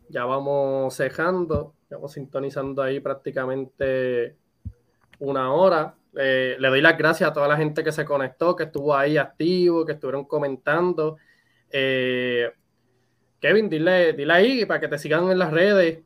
[0.09, 1.75] ya vamos cejando.
[1.91, 4.37] Ya vamos sintonizando ahí prácticamente
[5.19, 5.93] una hora.
[6.15, 9.17] Eh, le doy las gracias a toda la gente que se conectó, que estuvo ahí
[9.17, 11.17] activo, que estuvieron comentando.
[11.69, 12.49] Eh,
[13.41, 15.99] Kevin, dile, dile ahí para que te sigan en las redes.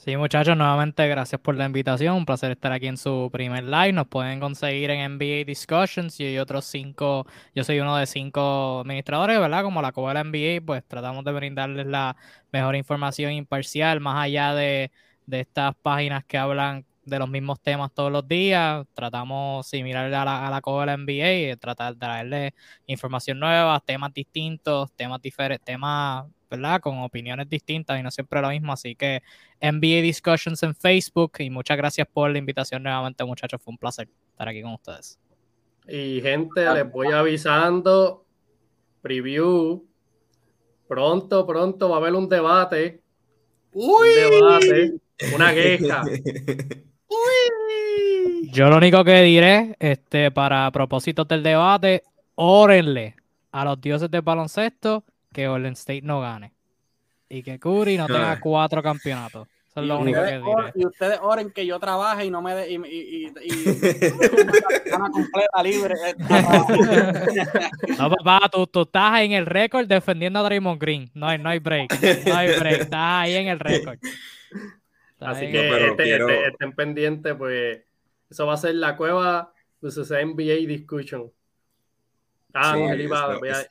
[0.00, 2.14] Sí, muchachos, nuevamente gracias por la invitación.
[2.14, 3.92] Un placer estar aquí en su primer live.
[3.92, 7.26] Nos pueden conseguir en NBA Discussions y otros cinco.
[7.52, 9.64] Yo soy uno de cinco administradores, ¿verdad?
[9.64, 12.16] Como la Coba NBA, pues tratamos de brindarles la
[12.52, 14.92] mejor información imparcial, más allá de,
[15.26, 18.86] de estas páginas que hablan de los mismos temas todos los días.
[18.94, 22.54] Tratamos similar a la, a la de la NBA, tratar de traerle
[22.86, 26.80] información nueva, temas distintos, temas diferentes, temas, ¿verdad?
[26.80, 28.72] Con opiniones distintas y no siempre lo mismo.
[28.72, 29.22] Así que
[29.60, 33.60] NBA Discussions en Facebook y muchas gracias por la invitación nuevamente, muchachos.
[33.62, 35.18] Fue un placer estar aquí con ustedes.
[35.88, 38.24] Y gente, les voy avisando,
[39.00, 39.86] preview,
[40.86, 43.00] pronto, pronto va a haber un debate.
[43.72, 44.08] Uy.
[44.08, 44.94] Un debate,
[45.34, 46.02] una queja.
[48.52, 52.02] Yo lo único que diré, este, para propósitos del debate,
[52.34, 53.14] órenle
[53.52, 56.52] a los dioses del baloncesto que Golden State no gane.
[57.28, 59.46] Y que Curry no tenga cuatro campeonatos.
[59.68, 60.72] Eso es lo único que diré.
[60.74, 63.26] Y ustedes oren que yo trabaje y no me dé y, y,
[64.94, 65.94] una completa libre.
[67.98, 71.10] no, papá, tú, tú, estás en el récord defendiendo a Draymond Green.
[71.12, 71.92] No hay, no hay break.
[72.26, 72.80] No hay break.
[72.80, 73.98] Estás ahí en el récord.
[75.20, 77.82] Así que este, este, estén pendientes, pues
[78.30, 81.30] eso va a ser la cueva de su NBA Discussion.
[82.54, 83.02] Ah, sí,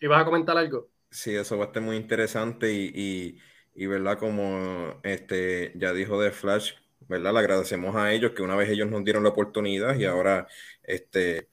[0.01, 0.87] ibas a comentar algo.
[1.09, 3.37] Sí, eso va a estar muy interesante y,
[3.75, 6.73] y, verdad, como este ya dijo de Flash,
[7.07, 7.33] ¿verdad?
[7.33, 10.47] Le agradecemos a ellos que una vez ellos nos dieron la oportunidad y ahora
[10.83, 11.49] este,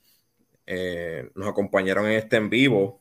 [0.67, 3.01] eh, nos acompañaron en este en vivo.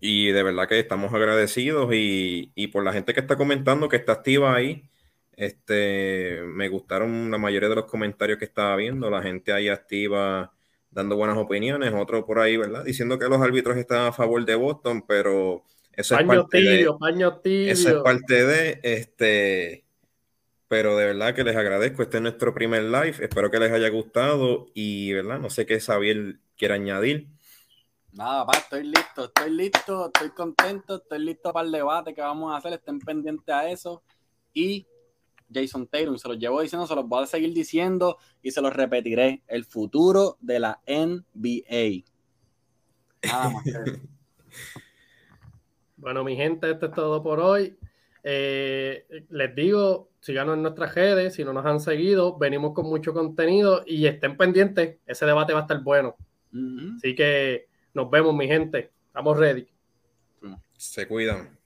[0.00, 3.96] Y de verdad que estamos agradecidos y, y por la gente que está comentando, que
[3.96, 4.90] está activa ahí.
[5.36, 10.52] Este, me gustaron la mayoría de los comentarios que estaba viendo, la gente ahí activa
[10.92, 12.84] dando buenas opiniones, otro por ahí, ¿verdad?
[12.84, 17.40] Diciendo que los árbitros están a favor de Boston, pero eso es parte de, paño
[17.44, 19.84] Eso es parte de este
[20.72, 22.02] pero de verdad que les agradezco.
[22.02, 23.16] Este es nuestro primer live.
[23.20, 25.38] Espero que les haya gustado y, ¿verdad?
[25.38, 27.28] No sé qué Xavier quiere añadir.
[28.12, 32.54] Nada, pa, estoy listo, estoy listo, estoy contento, estoy listo para el debate que vamos
[32.54, 32.72] a hacer.
[32.72, 34.02] Estén pendientes a eso.
[34.54, 34.86] Y
[35.52, 36.18] Jason Taylor.
[36.18, 39.42] Se los llevo diciendo, se los voy a seguir diciendo y se los repetiré.
[39.46, 42.04] El futuro de la NBA.
[43.24, 43.64] Nada más.
[45.96, 47.76] bueno, mi gente, esto es todo por hoy.
[48.24, 53.12] Eh, les digo, síganos en nuestras redes, si no nos han seguido, venimos con mucho
[53.12, 56.16] contenido y estén pendientes, ese debate va a estar bueno.
[56.96, 58.92] Así que nos vemos, mi gente.
[59.06, 59.66] Estamos ready.
[60.76, 61.58] Se cuidan.